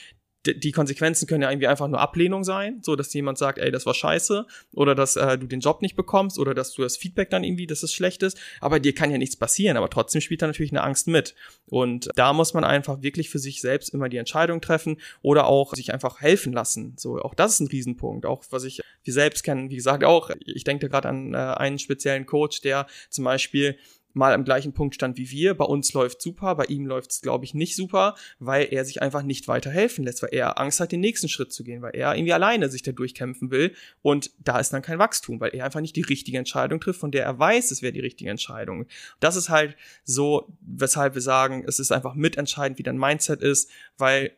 die 0.46 0.72
Konsequenzen 0.72 1.26
können 1.26 1.42
ja 1.42 1.50
irgendwie 1.50 1.66
einfach 1.66 1.86
nur 1.86 2.00
Ablehnung 2.00 2.44
sein, 2.44 2.78
so 2.82 2.96
dass 2.96 3.12
jemand 3.12 3.36
sagt, 3.36 3.58
ey, 3.58 3.70
das 3.70 3.84
war 3.84 3.92
scheiße, 3.92 4.46
oder 4.72 4.94
dass 4.94 5.16
äh, 5.16 5.36
du 5.36 5.46
den 5.46 5.60
Job 5.60 5.82
nicht 5.82 5.96
bekommst, 5.96 6.38
oder 6.38 6.54
dass 6.54 6.72
du 6.72 6.82
das 6.82 6.96
Feedback 6.96 7.28
dann 7.28 7.44
irgendwie, 7.44 7.66
dass 7.66 7.82
es 7.82 7.92
schlecht 7.92 8.22
ist. 8.22 8.38
Aber 8.60 8.80
dir 8.80 8.94
kann 8.94 9.10
ja 9.10 9.18
nichts 9.18 9.36
passieren, 9.36 9.76
aber 9.76 9.90
trotzdem 9.90 10.22
spielt 10.22 10.40
da 10.40 10.46
natürlich 10.46 10.72
eine 10.72 10.82
Angst 10.82 11.08
mit. 11.08 11.34
Und 11.66 12.08
da 12.16 12.32
muss 12.32 12.54
man 12.54 12.64
einfach 12.64 13.02
wirklich 13.02 13.28
für 13.28 13.38
sich 13.38 13.60
selbst 13.60 13.92
immer 13.92 14.08
die 14.08 14.16
Entscheidung 14.16 14.62
treffen 14.62 14.98
oder 15.20 15.46
auch 15.46 15.74
sich 15.74 15.92
einfach 15.92 16.22
helfen 16.22 16.54
lassen. 16.54 16.94
So, 16.96 17.20
auch 17.20 17.34
das 17.34 17.54
ist 17.54 17.60
ein 17.60 17.68
Riesenpunkt. 17.68 18.24
Auch 18.24 18.44
was 18.50 18.64
ich 18.64 18.80
wir 19.02 19.12
selbst 19.12 19.42
kennen, 19.42 19.70
wie 19.70 19.76
gesagt, 19.76 20.04
auch, 20.04 20.30
ich 20.44 20.64
denke 20.64 20.88
gerade 20.88 21.08
an 21.08 21.34
äh, 21.34 21.36
einen 21.36 21.78
speziellen 21.78 22.26
Coach, 22.26 22.60
der 22.60 22.86
zum 23.08 23.24
Beispiel 23.24 23.78
mal 24.12 24.32
am 24.32 24.44
gleichen 24.44 24.72
Punkt 24.72 24.94
stand 24.94 25.16
wie 25.16 25.30
wir. 25.30 25.54
Bei 25.54 25.64
uns 25.64 25.92
läuft 25.92 26.20
super, 26.22 26.54
bei 26.54 26.64
ihm 26.66 26.86
läuft 26.86 27.10
es, 27.10 27.20
glaube 27.20 27.44
ich, 27.44 27.54
nicht 27.54 27.76
super, 27.76 28.14
weil 28.38 28.68
er 28.70 28.84
sich 28.84 29.02
einfach 29.02 29.22
nicht 29.22 29.48
weiter 29.48 29.70
helfen 29.70 30.04
lässt, 30.04 30.22
weil 30.22 30.30
er 30.32 30.58
Angst 30.58 30.80
hat, 30.80 30.92
den 30.92 31.00
nächsten 31.00 31.28
Schritt 31.28 31.52
zu 31.52 31.64
gehen, 31.64 31.82
weil 31.82 31.94
er 31.94 32.14
irgendwie 32.14 32.32
alleine 32.32 32.68
sich 32.68 32.82
da 32.82 32.92
durchkämpfen 32.92 33.50
will. 33.50 33.74
Und 34.02 34.30
da 34.38 34.58
ist 34.58 34.72
dann 34.72 34.82
kein 34.82 34.98
Wachstum, 34.98 35.40
weil 35.40 35.54
er 35.54 35.64
einfach 35.64 35.80
nicht 35.80 35.96
die 35.96 36.02
richtige 36.02 36.38
Entscheidung 36.38 36.80
trifft, 36.80 37.00
von 37.00 37.10
der 37.10 37.24
er 37.24 37.38
weiß, 37.38 37.70
es 37.70 37.82
wäre 37.82 37.92
die 37.92 38.00
richtige 38.00 38.30
Entscheidung. 38.30 38.86
Das 39.20 39.36
ist 39.36 39.48
halt 39.48 39.76
so, 40.04 40.52
weshalb 40.60 41.14
wir 41.14 41.22
sagen, 41.22 41.64
es 41.66 41.78
ist 41.78 41.92
einfach 41.92 42.14
mitentscheidend, 42.14 42.78
wie 42.78 42.82
dein 42.82 42.98
Mindset 42.98 43.42
ist, 43.42 43.70
weil 43.98 44.32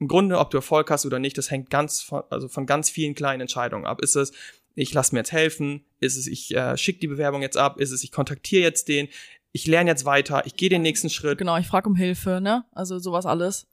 im 0.00 0.08
Grunde, 0.08 0.38
ob 0.38 0.50
du 0.50 0.56
Erfolg 0.56 0.90
hast 0.90 1.04
oder 1.04 1.18
nicht, 1.18 1.36
das 1.36 1.50
hängt 1.50 1.68
ganz 1.68 2.00
von, 2.00 2.22
also 2.30 2.48
von 2.48 2.64
ganz 2.64 2.88
vielen 2.88 3.14
kleinen 3.14 3.42
Entscheidungen 3.42 3.84
ab. 3.84 4.00
Ist 4.00 4.16
es, 4.16 4.32
ich 4.74 4.92
lasse 4.94 5.14
mir 5.14 5.20
jetzt 5.20 5.32
helfen? 5.32 5.84
Ist 6.00 6.16
es, 6.16 6.26
ich 6.26 6.54
äh, 6.54 6.76
schicke 6.76 7.00
die 7.00 7.08
Bewerbung 7.08 7.42
jetzt 7.42 7.56
ab? 7.56 7.78
Ist 7.80 7.90
es, 7.90 8.04
ich 8.04 8.12
kontaktiere 8.12 8.62
jetzt 8.62 8.88
den? 8.88 9.08
Ich 9.52 9.66
lerne 9.66 9.90
jetzt 9.90 10.04
weiter, 10.04 10.46
ich 10.46 10.56
gehe 10.56 10.68
den 10.68 10.82
nächsten 10.82 11.10
Schritt. 11.10 11.38
Genau, 11.38 11.56
ich 11.56 11.66
frage 11.66 11.88
um 11.88 11.96
Hilfe, 11.96 12.40
ne? 12.40 12.64
Also 12.72 12.98
sowas 12.98 13.26
alles. 13.26 13.66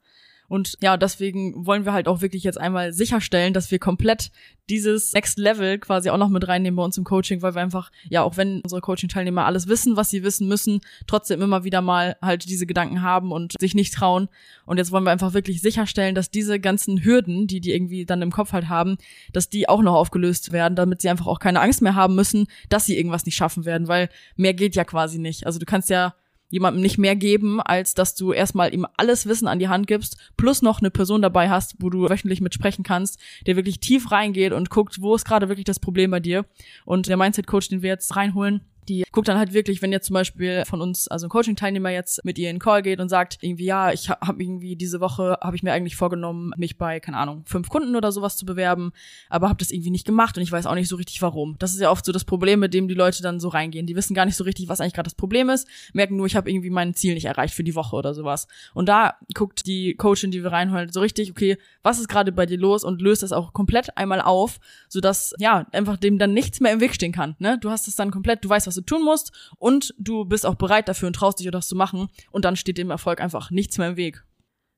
Und 0.48 0.76
ja, 0.80 0.96
deswegen 0.96 1.66
wollen 1.66 1.84
wir 1.84 1.92
halt 1.92 2.08
auch 2.08 2.22
wirklich 2.22 2.42
jetzt 2.42 2.58
einmal 2.58 2.92
sicherstellen, 2.92 3.52
dass 3.52 3.70
wir 3.70 3.78
komplett 3.78 4.30
dieses 4.70 5.12
Next 5.12 5.38
Level 5.38 5.78
quasi 5.78 6.10
auch 6.10 6.18
noch 6.18 6.28
mit 6.28 6.46
reinnehmen 6.46 6.76
bei 6.76 6.82
uns 6.82 6.98
im 6.98 7.04
Coaching, 7.04 7.42
weil 7.42 7.54
wir 7.54 7.62
einfach, 7.62 7.90
ja, 8.08 8.22
auch 8.22 8.36
wenn 8.36 8.60
unsere 8.60 8.80
Coaching-Teilnehmer 8.80 9.44
alles 9.44 9.68
wissen, 9.68 9.96
was 9.96 10.10
sie 10.10 10.22
wissen 10.22 10.48
müssen, 10.48 10.80
trotzdem 11.06 11.40
immer 11.40 11.64
wieder 11.64 11.80
mal 11.80 12.16
halt 12.22 12.48
diese 12.48 12.66
Gedanken 12.66 13.02
haben 13.02 13.32
und 13.32 13.54
sich 13.58 13.74
nicht 13.74 13.94
trauen. 13.94 14.28
Und 14.66 14.78
jetzt 14.78 14.90
wollen 14.92 15.04
wir 15.04 15.10
einfach 15.10 15.34
wirklich 15.34 15.60
sicherstellen, 15.60 16.14
dass 16.14 16.30
diese 16.30 16.60
ganzen 16.60 17.04
Hürden, 17.04 17.46
die 17.46 17.60
die 17.60 17.72
irgendwie 17.72 18.04
dann 18.04 18.22
im 18.22 18.32
Kopf 18.32 18.52
halt 18.52 18.68
haben, 18.68 18.98
dass 19.32 19.48
die 19.48 19.68
auch 19.68 19.82
noch 19.82 19.94
aufgelöst 19.94 20.52
werden, 20.52 20.76
damit 20.76 21.02
sie 21.02 21.08
einfach 21.08 21.26
auch 21.26 21.40
keine 21.40 21.60
Angst 21.60 21.82
mehr 21.82 21.94
haben 21.94 22.14
müssen, 22.14 22.46
dass 22.68 22.86
sie 22.86 22.96
irgendwas 22.96 23.26
nicht 23.26 23.36
schaffen 23.36 23.64
werden, 23.64 23.88
weil 23.88 24.08
mehr 24.36 24.54
geht 24.54 24.76
ja 24.76 24.84
quasi 24.84 25.18
nicht. 25.18 25.46
Also 25.46 25.58
du 25.58 25.66
kannst 25.66 25.90
ja 25.90 26.14
jemandem 26.48 26.82
nicht 26.82 26.98
mehr 26.98 27.16
geben, 27.16 27.60
als 27.60 27.94
dass 27.94 28.14
du 28.14 28.32
erstmal 28.32 28.72
ihm 28.72 28.86
alles 28.96 29.26
Wissen 29.26 29.48
an 29.48 29.58
die 29.58 29.68
Hand 29.68 29.86
gibst, 29.86 30.16
plus 30.36 30.62
noch 30.62 30.80
eine 30.80 30.90
Person 30.90 31.22
dabei 31.22 31.50
hast, 31.50 31.76
wo 31.80 31.90
du 31.90 32.08
wöchentlich 32.08 32.40
mit 32.40 32.54
sprechen 32.54 32.82
kannst, 32.82 33.20
der 33.46 33.56
wirklich 33.56 33.80
tief 33.80 34.10
reingeht 34.10 34.52
und 34.52 34.70
guckt, 34.70 35.00
wo 35.00 35.14
ist 35.14 35.24
gerade 35.24 35.48
wirklich 35.48 35.66
das 35.66 35.80
Problem 35.80 36.10
bei 36.10 36.20
dir. 36.20 36.44
Und 36.84 37.06
der 37.06 37.16
Mindset-Coach, 37.16 37.68
den 37.68 37.82
wir 37.82 37.90
jetzt 37.90 38.16
reinholen, 38.16 38.62
die 38.88 39.04
guckt 39.12 39.28
dann 39.28 39.38
halt 39.38 39.52
wirklich, 39.52 39.82
wenn 39.82 39.92
jetzt 39.92 40.06
zum 40.06 40.14
Beispiel 40.14 40.64
von 40.64 40.80
uns, 40.80 41.08
also 41.08 41.26
ein 41.26 41.30
Coaching-Teilnehmer 41.30 41.90
jetzt 41.90 42.24
mit 42.24 42.38
ihr 42.38 42.50
in 42.50 42.58
Call 42.58 42.82
geht 42.82 43.00
und 43.00 43.08
sagt 43.08 43.38
irgendwie, 43.40 43.64
ja, 43.64 43.92
ich 43.92 44.10
habe 44.10 44.42
irgendwie 44.42 44.76
diese 44.76 45.00
Woche, 45.00 45.38
habe 45.40 45.56
ich 45.56 45.62
mir 45.62 45.72
eigentlich 45.72 45.96
vorgenommen, 45.96 46.52
mich 46.56 46.78
bei, 46.78 47.00
keine 47.00 47.18
Ahnung, 47.18 47.42
fünf 47.46 47.68
Kunden 47.68 47.96
oder 47.96 48.12
sowas 48.12 48.36
zu 48.36 48.46
bewerben, 48.46 48.92
aber 49.28 49.48
habe 49.48 49.58
das 49.58 49.70
irgendwie 49.70 49.90
nicht 49.90 50.06
gemacht 50.06 50.36
und 50.36 50.42
ich 50.42 50.52
weiß 50.52 50.66
auch 50.66 50.74
nicht 50.74 50.88
so 50.88 50.96
richtig 50.96 51.20
warum. 51.22 51.56
Das 51.58 51.72
ist 51.72 51.80
ja 51.80 51.90
oft 51.90 52.04
so 52.04 52.12
das 52.12 52.24
Problem, 52.24 52.60
mit 52.60 52.74
dem 52.74 52.88
die 52.88 52.94
Leute 52.94 53.22
dann 53.22 53.40
so 53.40 53.48
reingehen. 53.48 53.86
Die 53.86 53.96
wissen 53.96 54.14
gar 54.14 54.24
nicht 54.24 54.36
so 54.36 54.44
richtig, 54.44 54.68
was 54.68 54.80
eigentlich 54.80 54.94
gerade 54.94 55.08
das 55.08 55.14
Problem 55.14 55.50
ist, 55.50 55.68
merken 55.92 56.16
nur, 56.16 56.26
ich 56.26 56.36
habe 56.36 56.50
irgendwie 56.50 56.70
mein 56.70 56.94
Ziel 56.94 57.14
nicht 57.14 57.26
erreicht 57.26 57.54
für 57.54 57.64
die 57.64 57.74
Woche 57.74 57.96
oder 57.96 58.14
sowas. 58.14 58.46
Und 58.74 58.88
da 58.88 59.16
guckt 59.34 59.66
die 59.66 59.94
Coachin, 59.94 60.30
die 60.30 60.42
wir 60.42 60.52
reinholen, 60.52 60.90
so 60.92 61.00
richtig, 61.00 61.30
okay, 61.30 61.58
was 61.82 61.98
ist 61.98 62.08
gerade 62.08 62.32
bei 62.32 62.46
dir 62.46 62.58
los 62.58 62.84
und 62.84 63.02
löst 63.02 63.22
das 63.22 63.32
auch 63.32 63.52
komplett 63.52 63.96
einmal 63.96 64.20
auf, 64.20 64.58
sodass 64.88 65.34
ja 65.38 65.66
einfach 65.72 65.96
dem 65.96 66.18
dann 66.18 66.32
nichts 66.32 66.60
mehr 66.60 66.72
im 66.72 66.80
Weg 66.80 66.94
stehen 66.94 67.12
kann. 67.12 67.36
Ne? 67.38 67.58
Du 67.60 67.70
hast 67.70 67.88
es 67.88 67.96
dann 67.96 68.10
komplett, 68.10 68.44
du 68.44 68.48
weißt, 68.48 68.66
was 68.66 68.77
du 68.78 68.82
tun 68.82 69.04
musst 69.04 69.32
und 69.58 69.94
du 69.98 70.24
bist 70.24 70.46
auch 70.46 70.54
bereit 70.54 70.88
dafür 70.88 71.08
und 71.08 71.14
traust 71.14 71.40
dich, 71.40 71.50
das 71.50 71.68
zu 71.68 71.76
machen 71.76 72.08
und 72.30 72.44
dann 72.44 72.56
steht 72.56 72.78
dem 72.78 72.90
Erfolg 72.90 73.20
einfach 73.20 73.50
nichts 73.50 73.78
mehr 73.78 73.88
im 73.88 73.96
Weg. 73.96 74.24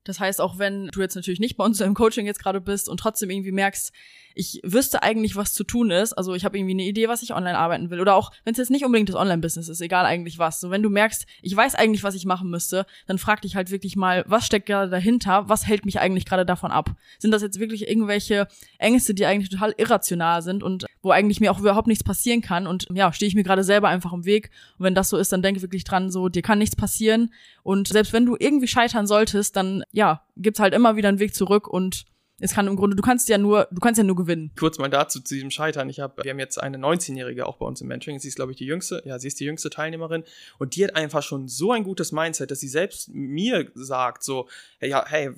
Das 0.05 0.19
heißt, 0.19 0.41
auch 0.41 0.59
wenn 0.59 0.87
du 0.89 1.01
jetzt 1.01 1.15
natürlich 1.15 1.41
nicht 1.41 1.57
bei 1.57 1.65
uns 1.65 1.81
im 1.81 1.95
Coaching 1.95 2.27
jetzt 2.27 2.43
gerade 2.43 2.61
bist 2.61 2.89
und 2.89 2.99
trotzdem 2.99 3.31
irgendwie 3.31 3.53
merkst, 3.53 3.93
ich 4.35 4.61
wüsste 4.63 5.03
eigentlich, 5.03 5.37
was 5.37 5.53
zu 5.53 5.65
tun 5.65 5.91
ist. 5.91 6.13
Also 6.15 6.35
ich 6.35 6.45
habe 6.45 6.57
irgendwie 6.57 6.75
eine 6.75 6.85
Idee, 6.85 7.09
was 7.09 7.23
ich 7.23 7.35
online 7.35 7.59
arbeiten 7.59 7.91
will. 7.91 8.01
Oder 8.01 8.15
auch, 8.15 8.31
wenn 8.45 8.53
es 8.53 8.59
jetzt 8.59 8.71
nicht 8.71 8.85
unbedingt 8.85 9.09
das 9.09 9.17
Online-Business 9.17 9.69
ist, 9.69 9.81
egal 9.81 10.07
eigentlich 10.07 10.39
was. 10.39 10.61
So, 10.61 10.71
wenn 10.71 10.83
du 10.83 10.89
merkst, 10.89 11.27
ich 11.43 11.55
weiß 11.55 11.75
eigentlich, 11.75 12.05
was 12.05 12.15
ich 12.15 12.25
machen 12.25 12.49
müsste, 12.49 12.87
dann 13.07 13.19
frag 13.19 13.43
dich 13.43 13.57
halt 13.57 13.71
wirklich 13.71 13.97
mal, 13.97 14.25
was 14.27 14.47
steckt 14.47 14.67
gerade 14.67 14.91
dahinter? 14.91 15.49
Was 15.49 15.67
hält 15.67 15.85
mich 15.85 16.01
eigentlich 16.01 16.27
gerade 16.27 16.47
davon 16.47 16.71
ab? 16.71 16.95
Sind 17.19 17.33
das 17.33 17.43
jetzt 17.43 17.59
wirklich 17.59 17.89
irgendwelche 17.89 18.47
Ängste, 18.79 19.15
die 19.15 19.27
eigentlich 19.27 19.51
total 19.51 19.75
irrational 19.77 20.43
sind 20.43 20.63
und 20.63 20.87
wo 21.03 21.11
eigentlich 21.11 21.41
mir 21.41 21.51
auch 21.53 21.59
überhaupt 21.59 21.87
nichts 21.87 22.05
passieren 22.05 22.41
kann? 22.41 22.67
Und 22.67 22.87
ja, 22.93 23.13
stehe 23.13 23.29
ich 23.29 23.35
mir 23.35 23.43
gerade 23.43 23.65
selber 23.65 23.89
einfach 23.89 24.13
im 24.13 24.25
Weg. 24.25 24.51
Und 24.79 24.85
wenn 24.85 24.95
das 24.95 25.09
so 25.09 25.17
ist, 25.17 25.33
dann 25.33 25.43
denke 25.43 25.63
wirklich 25.63 25.85
dran, 25.85 26.11
so, 26.11 26.29
dir 26.29 26.43
kann 26.43 26.59
nichts 26.59 26.77
passieren. 26.77 27.33
Und 27.63 27.89
selbst 27.89 28.13
wenn 28.13 28.27
du 28.27 28.37
irgendwie 28.39 28.69
scheitern 28.69 29.07
solltest, 29.07 29.57
dann 29.57 29.85
ja, 29.93 30.23
gibt's 30.37 30.61
halt 30.61 30.75
immer 30.75 30.97
wieder 30.97 31.09
einen 31.09 31.19
Weg 31.19 31.35
zurück 31.35 31.69
und 31.69 32.05
es 32.41 32.55
kann 32.55 32.67
im 32.67 32.77
Grunde, 32.77 32.97
du 32.97 33.03
kannst 33.03 33.29
ja 33.29 33.39
nur, 33.39 33.69
du 33.71 33.81
kannst 33.81 33.99
ja 33.99 34.05
nur 34.05 34.17
gewinnen. 34.17 34.51
Kurz 34.59 34.79
mal 34.79 34.89
dazu 34.89 35.21
zu 35.21 35.35
diesem 35.35 35.51
Scheitern. 35.51 35.89
Ich 35.89 36.01
habe, 36.01 36.23
wir 36.23 36.31
haben 36.31 36.39
jetzt 36.39 36.61
eine 36.61 36.79
19-Jährige 36.79 37.47
auch 37.47 37.57
bei 37.57 37.67
uns 37.67 37.81
im 37.81 37.89
Mentoring. 37.89 38.19
Sie 38.19 38.29
ist, 38.29 38.37
glaube 38.37 38.53
ich, 38.53 38.59
die 38.59 38.65
jüngste. 38.65 39.03
Ja, 39.05 39.19
sie 39.19 39.29
ist 39.29 39.39
die 39.41 39.45
jüngste 39.45 39.71
Teilnehmerin 39.71 40.25
und 40.59 40.77
die 40.77 40.85
hat 40.85 40.97
einfach 40.97 41.23
schon 41.23 41.49
so 41.49 41.73
ein 41.73 41.85
gutes 41.85 42.13
Mindset, 42.13 42.51
dass 42.51 42.61
sie 42.61 42.69
selbst 42.69 43.11
mir 43.13 43.71
sagt, 43.75 44.23
so, 44.23 44.49
ja, 44.81 45.05
hey, 45.07 45.31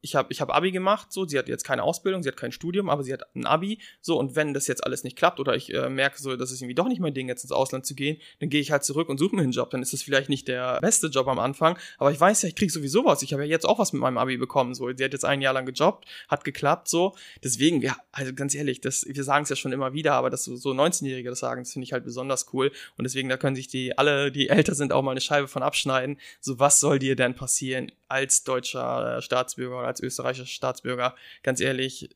ich 0.00 0.14
habe, 0.14 0.32
ich 0.32 0.40
habe 0.40 0.54
Abi 0.54 0.72
gemacht, 0.72 1.12
so, 1.12 1.26
sie 1.26 1.38
hat 1.38 1.48
jetzt 1.48 1.64
keine 1.64 1.82
Ausbildung, 1.82 2.22
sie 2.22 2.28
hat 2.28 2.36
kein 2.36 2.52
Studium, 2.52 2.88
aber 2.90 3.04
sie 3.04 3.12
hat 3.12 3.22
ein 3.34 3.46
Abi, 3.46 3.78
so 4.00 4.18
und 4.18 4.36
wenn 4.36 4.54
das 4.54 4.66
jetzt 4.66 4.84
alles 4.84 5.04
nicht 5.04 5.16
klappt 5.16 5.40
oder 5.40 5.54
ich 5.54 5.72
äh, 5.72 5.88
merke 5.88 6.20
so, 6.20 6.36
dass 6.36 6.50
es 6.50 6.60
irgendwie 6.60 6.74
doch 6.74 6.88
nicht 6.88 7.00
mein 7.00 7.14
Ding 7.14 7.28
jetzt 7.28 7.44
ins 7.44 7.52
Ausland 7.52 7.86
zu 7.86 7.94
gehen, 7.94 8.18
dann 8.40 8.48
gehe 8.48 8.60
ich 8.60 8.70
halt 8.70 8.84
zurück 8.84 9.08
und 9.08 9.18
suche 9.18 9.36
mir 9.36 9.42
einen 9.42 9.52
Job. 9.52 9.70
Dann 9.70 9.82
ist 9.82 9.92
es 9.92 10.02
vielleicht 10.02 10.28
nicht 10.28 10.48
der 10.48 10.80
beste 10.80 11.08
Job 11.08 11.28
am 11.28 11.38
Anfang, 11.38 11.78
aber 11.98 12.10
ich 12.10 12.20
weiß 12.20 12.42
ja, 12.42 12.48
ich 12.48 12.56
kriege 12.56 12.72
sowieso 12.72 13.04
was. 13.04 13.22
Ich 13.22 13.32
habe 13.32 13.44
ja 13.44 13.48
jetzt 13.48 13.66
auch 13.66 13.78
was 13.78 13.92
mit 13.92 14.02
meinem 14.02 14.18
Abi 14.18 14.36
bekommen, 14.36 14.74
so, 14.74 14.90
sie 14.92 15.04
hat 15.04 15.12
jetzt 15.12 15.24
ein 15.24 15.40
Jahr 15.40 15.54
lang 15.54 15.66
gejobbt, 15.66 16.06
hat 16.28 16.44
geklappt 16.52 16.88
so. 16.88 17.14
Deswegen, 17.44 17.82
ja, 17.82 17.96
also 18.10 18.32
ganz 18.32 18.54
ehrlich, 18.54 18.80
das, 18.80 19.04
wir 19.06 19.24
sagen 19.24 19.42
es 19.42 19.50
ja 19.50 19.56
schon 19.56 19.72
immer 19.72 19.92
wieder, 19.92 20.14
aber 20.14 20.30
dass 20.30 20.44
so, 20.44 20.56
so 20.56 20.70
19-Jährige 20.70 21.30
das 21.30 21.40
sagen, 21.40 21.62
das 21.62 21.72
finde 21.72 21.84
ich 21.84 21.92
halt 21.92 22.04
besonders 22.04 22.52
cool. 22.52 22.72
Und 22.96 23.04
deswegen, 23.04 23.28
da 23.28 23.36
können 23.36 23.56
sich 23.56 23.68
die 23.68 23.96
alle, 23.96 24.32
die 24.32 24.48
älter 24.48 24.74
sind, 24.74 24.92
auch 24.92 25.02
mal 25.02 25.12
eine 25.12 25.20
Scheibe 25.20 25.48
von 25.48 25.62
abschneiden. 25.62 26.18
So, 26.40 26.58
was 26.58 26.80
soll 26.80 26.98
dir 26.98 27.16
denn 27.16 27.34
passieren 27.34 27.92
als 28.08 28.44
deutscher 28.44 29.20
Staatsbürger 29.20 29.78
oder 29.78 29.88
als 29.88 30.00
österreichischer 30.00 30.46
Staatsbürger? 30.46 31.14
Ganz 31.42 31.60
ehrlich, 31.60 32.10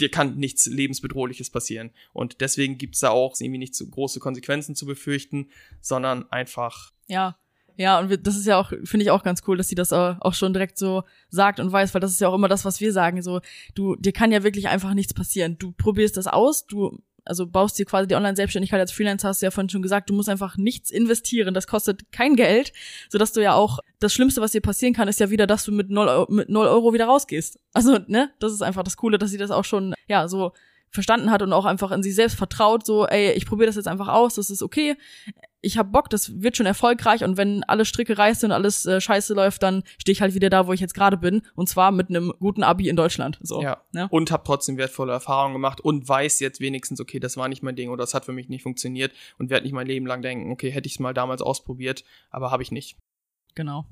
dir 0.00 0.10
kann 0.10 0.36
nichts 0.36 0.66
lebensbedrohliches 0.66 1.50
passieren. 1.50 1.90
Und 2.12 2.40
deswegen 2.40 2.78
gibt's 2.78 3.00
da 3.00 3.10
auch 3.10 3.34
irgendwie 3.40 3.58
nicht 3.58 3.74
so 3.74 3.86
große 3.86 4.20
Konsequenzen 4.20 4.74
zu 4.74 4.86
befürchten, 4.86 5.50
sondern 5.80 6.30
einfach. 6.30 6.92
Ja, 7.06 7.38
ja, 7.76 7.98
und 7.98 8.10
wir, 8.10 8.16
das 8.16 8.36
ist 8.36 8.46
ja 8.46 8.58
auch, 8.58 8.70
finde 8.84 9.04
ich 9.04 9.10
auch 9.10 9.22
ganz 9.22 9.42
cool, 9.46 9.56
dass 9.56 9.68
sie 9.68 9.74
das 9.74 9.92
auch 9.92 10.34
schon 10.34 10.52
direkt 10.52 10.78
so 10.78 11.04
sagt 11.28 11.60
und 11.60 11.70
weiß, 11.70 11.94
weil 11.94 12.00
das 12.00 12.12
ist 12.12 12.20
ja 12.20 12.28
auch 12.28 12.34
immer 12.34 12.48
das, 12.48 12.64
was 12.64 12.80
wir 12.80 12.92
sagen. 12.92 13.22
So, 13.22 13.40
du, 13.74 13.96
dir 13.96 14.12
kann 14.12 14.32
ja 14.32 14.42
wirklich 14.42 14.68
einfach 14.68 14.94
nichts 14.94 15.14
passieren. 15.14 15.58
Du 15.58 15.72
probierst 15.72 16.16
das 16.16 16.26
aus, 16.26 16.66
du 16.66 16.98
also 17.26 17.46
baust 17.46 17.78
dir 17.78 17.84
quasi 17.84 18.06
die 18.06 18.14
Online-Selbstständigkeit 18.14 18.80
als 18.80 18.92
Freelancer, 18.92 19.28
hast 19.28 19.42
du 19.42 19.46
ja 19.46 19.50
vorhin 19.50 19.68
schon 19.68 19.82
gesagt, 19.82 20.08
du 20.08 20.14
musst 20.14 20.28
einfach 20.28 20.56
nichts 20.56 20.90
investieren, 20.90 21.54
das 21.54 21.66
kostet 21.66 22.12
kein 22.12 22.36
Geld, 22.36 22.72
sodass 23.08 23.32
du 23.32 23.42
ja 23.42 23.54
auch, 23.54 23.80
das 23.98 24.14
Schlimmste, 24.14 24.40
was 24.40 24.52
dir 24.52 24.60
passieren 24.60 24.94
kann, 24.94 25.08
ist 25.08 25.20
ja 25.20 25.30
wieder, 25.30 25.46
dass 25.46 25.64
du 25.64 25.72
mit 25.72 25.90
null, 25.90 26.26
mit 26.28 26.48
null 26.48 26.66
Euro 26.66 26.92
wieder 26.92 27.06
rausgehst. 27.06 27.58
Also, 27.72 27.98
ne, 28.06 28.30
das 28.38 28.52
ist 28.52 28.62
einfach 28.62 28.84
das 28.84 28.96
Coole, 28.96 29.18
dass 29.18 29.30
sie 29.30 29.38
das 29.38 29.50
auch 29.50 29.64
schon, 29.64 29.94
ja, 30.06 30.28
so 30.28 30.52
verstanden 30.90 31.30
hat 31.30 31.42
und 31.42 31.52
auch 31.52 31.64
einfach 31.64 31.90
in 31.90 32.02
sich 32.02 32.14
selbst 32.14 32.36
vertraut, 32.36 32.86
so, 32.86 33.06
ey, 33.06 33.32
ich 33.32 33.44
probiere 33.44 33.66
das 33.66 33.76
jetzt 33.76 33.88
einfach 33.88 34.08
aus, 34.08 34.36
das 34.36 34.50
ist 34.50 34.62
okay 34.62 34.96
ich 35.66 35.78
hab 35.78 35.90
Bock, 35.90 36.08
das 36.08 36.40
wird 36.40 36.56
schon 36.56 36.64
erfolgreich 36.64 37.24
und 37.24 37.36
wenn 37.36 37.64
alle 37.64 37.84
Stricke 37.84 38.16
reißen 38.16 38.50
und 38.50 38.52
alles 38.52 38.86
äh, 38.86 39.00
scheiße 39.00 39.34
läuft, 39.34 39.64
dann 39.64 39.82
stehe 39.98 40.12
ich 40.12 40.22
halt 40.22 40.34
wieder 40.34 40.48
da, 40.48 40.68
wo 40.68 40.72
ich 40.72 40.80
jetzt 40.80 40.94
gerade 40.94 41.16
bin 41.16 41.42
und 41.56 41.68
zwar 41.68 41.90
mit 41.90 42.08
einem 42.08 42.32
guten 42.38 42.62
Abi 42.62 42.88
in 42.88 42.94
Deutschland. 42.94 43.38
So, 43.42 43.60
ja. 43.60 43.82
Ne? 43.92 44.06
Und 44.10 44.30
hab 44.30 44.44
trotzdem 44.44 44.76
wertvolle 44.78 45.12
Erfahrungen 45.12 45.54
gemacht 45.54 45.80
und 45.80 46.08
weiß 46.08 46.38
jetzt 46.38 46.60
wenigstens, 46.60 47.00
okay, 47.00 47.18
das 47.18 47.36
war 47.36 47.48
nicht 47.48 47.64
mein 47.64 47.74
Ding 47.74 47.90
oder 47.90 48.04
das 48.04 48.14
hat 48.14 48.24
für 48.24 48.32
mich 48.32 48.48
nicht 48.48 48.62
funktioniert 48.62 49.12
und 49.38 49.50
werde 49.50 49.64
nicht 49.64 49.72
mein 49.72 49.88
Leben 49.88 50.06
lang 50.06 50.22
denken, 50.22 50.52
okay, 50.52 50.70
hätte 50.70 50.86
ich 50.86 50.94
es 50.94 51.00
mal 51.00 51.14
damals 51.14 51.42
ausprobiert, 51.42 52.04
aber 52.30 52.52
habe 52.52 52.62
ich 52.62 52.70
nicht. 52.70 52.96
Genau 53.56 53.86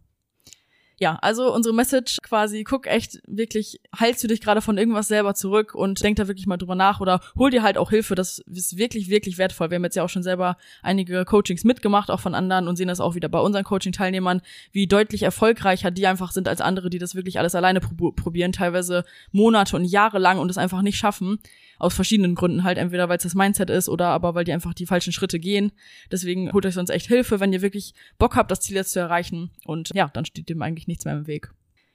ja, 1.05 1.19
also 1.21 1.53
unsere 1.53 1.75
Message 1.75 2.17
quasi, 2.23 2.65
guck 2.65 2.87
echt 2.87 3.21
wirklich, 3.27 3.79
heilst 4.01 4.25
du 4.25 4.27
dich 4.27 4.41
gerade 4.41 4.63
von 4.63 4.79
irgendwas 4.79 5.07
selber 5.07 5.35
zurück 5.35 5.75
und 5.75 6.03
denk 6.03 6.17
da 6.17 6.29
wirklich 6.29 6.47
mal 6.47 6.57
drüber 6.57 6.75
nach 6.75 6.99
oder 6.99 7.21
hol 7.37 7.51
dir 7.51 7.63
halt 7.63 7.77
auch 7.77 7.91
Hilfe, 7.91 8.15
das 8.15 8.39
ist 8.39 8.79
wirklich, 8.79 9.11
wirklich 9.11 9.37
wertvoll. 9.37 9.69
Wir 9.69 9.75
haben 9.75 9.85
jetzt 9.85 9.97
ja 9.97 10.03
auch 10.03 10.09
schon 10.09 10.23
selber 10.23 10.57
einige 10.83 11.27
Coachings 11.27 11.63
mitgemacht, 11.63 12.11
auch 12.11 12.21
von 12.21 12.35
anderen 12.35 12.69
und 12.69 12.77
sehen 12.77 12.89
das 12.89 13.01
auch 13.01 13.15
wieder 13.15 13.29
bei 13.29 13.39
unseren 13.39 13.65
Coaching-Teilnehmern, 13.65 14.41
wie 14.73 14.87
deutlich 14.87 15.25
erfolgreicher 15.25 15.91
die 15.91 16.07
einfach 16.07 16.33
sind 16.33 16.49
als 16.49 16.63
andere, 16.63 16.89
die 16.89 16.99
das 16.99 17.15
wirklich 17.15 17.39
alles 17.39 17.55
alleine 17.55 17.81
probieren, 17.81 18.53
teilweise 18.53 19.05
Monate 19.31 19.77
und 19.77 19.85
Jahre 19.85 20.19
lang 20.19 20.39
und 20.39 20.51
es 20.51 20.57
einfach 20.57 20.81
nicht 20.81 20.97
schaffen 20.97 21.39
aus 21.85 21.95
verschiedenen 21.95 22.35
Gründen 22.35 22.65
halt, 22.65 22.79
entweder 22.79 23.09
weil 23.09 23.19
es 23.19 23.23
das 23.23 23.35
Mindset 23.35 23.71
ist 23.71 23.89
oder 23.89 24.09
aber 24.09 24.35
weil 24.35 24.45
die 24.45 24.53
einfach 24.53 24.75
die 24.75 24.87
falschen 24.87 25.13
Schritte 25.13 25.39
gehen. 25.39 25.73
Deswegen 26.11 26.53
holt 26.53 26.67
euch 26.67 26.75
sonst 26.75 26.91
echt 26.91 27.07
Hilfe, 27.07 27.41
wenn 27.41 27.53
ihr 27.53 27.63
wirklich 27.63 27.95
Bock 28.19 28.37
habt, 28.37 28.51
das 28.51 28.61
Ziel 28.61 28.77
jetzt 28.77 28.93
zu 28.93 29.01
erreichen. 29.01 29.51
Und 29.65 29.91
ja, 29.95 30.11
dann 30.13 30.25
steht 30.25 30.49
dem 30.49 30.63
eigentlich 30.63 30.89
nichts 30.89 31.05
mehr 31.05 31.15
im 31.15 31.27
Weg. 31.27 31.51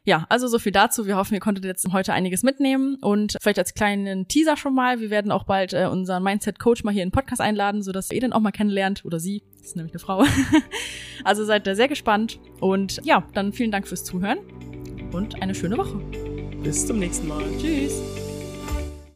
Ja, 0.06 0.26
also 0.30 0.48
so 0.48 0.60
viel 0.60 0.72
dazu. 0.72 1.06
Wir 1.06 1.18
hoffen, 1.18 1.34
ihr 1.34 1.40
konntet 1.40 1.66
jetzt 1.66 1.92
heute 1.92 2.14
einiges 2.14 2.42
mitnehmen 2.42 2.98
und 3.02 3.36
vielleicht 3.42 3.60
als 3.60 3.74
kleinen 3.74 4.28
Teaser 4.28 4.56
schon 4.58 4.74
mal. 4.74 5.00
Wir 5.02 5.10
werden 5.10 5.32
auch 5.32 5.44
bald 5.44 5.74
äh, 5.74 5.88
unseren 5.92 6.24
Mindset-Coach 6.24 6.84
mal 6.84 6.94
hier 6.94 7.04
in 7.04 7.10
den 7.10 7.14
Podcast 7.14 7.42
einladen, 7.42 7.84
sodass 7.84 8.10
ihr 8.10 8.22
den 8.22 8.34
auch 8.34 8.40
mal 8.40 8.52
kennenlernt 8.52 9.04
oder 9.06 9.20
sie. 9.20 9.44
Das 9.58 9.68
ist 9.68 9.76
nämlich 9.76 9.94
eine 9.94 10.00
Frau. 10.00 10.24
also 11.24 11.44
seid 11.44 11.68
da 11.68 11.76
sehr 11.76 11.90
gespannt 11.90 12.40
und 12.60 13.02
ja, 13.04 13.24
dann 13.34 13.54
vielen 13.54 13.72
Dank 13.72 13.88
fürs 13.88 14.04
Zuhören 14.04 14.40
und 15.12 15.42
eine 15.42 15.54
schöne 15.54 15.78
Woche. 15.78 15.98
Bis 16.64 16.88
zum 16.88 17.00
nächsten 17.00 17.28
Mal. 17.28 17.44
Tschüss. 17.60 18.19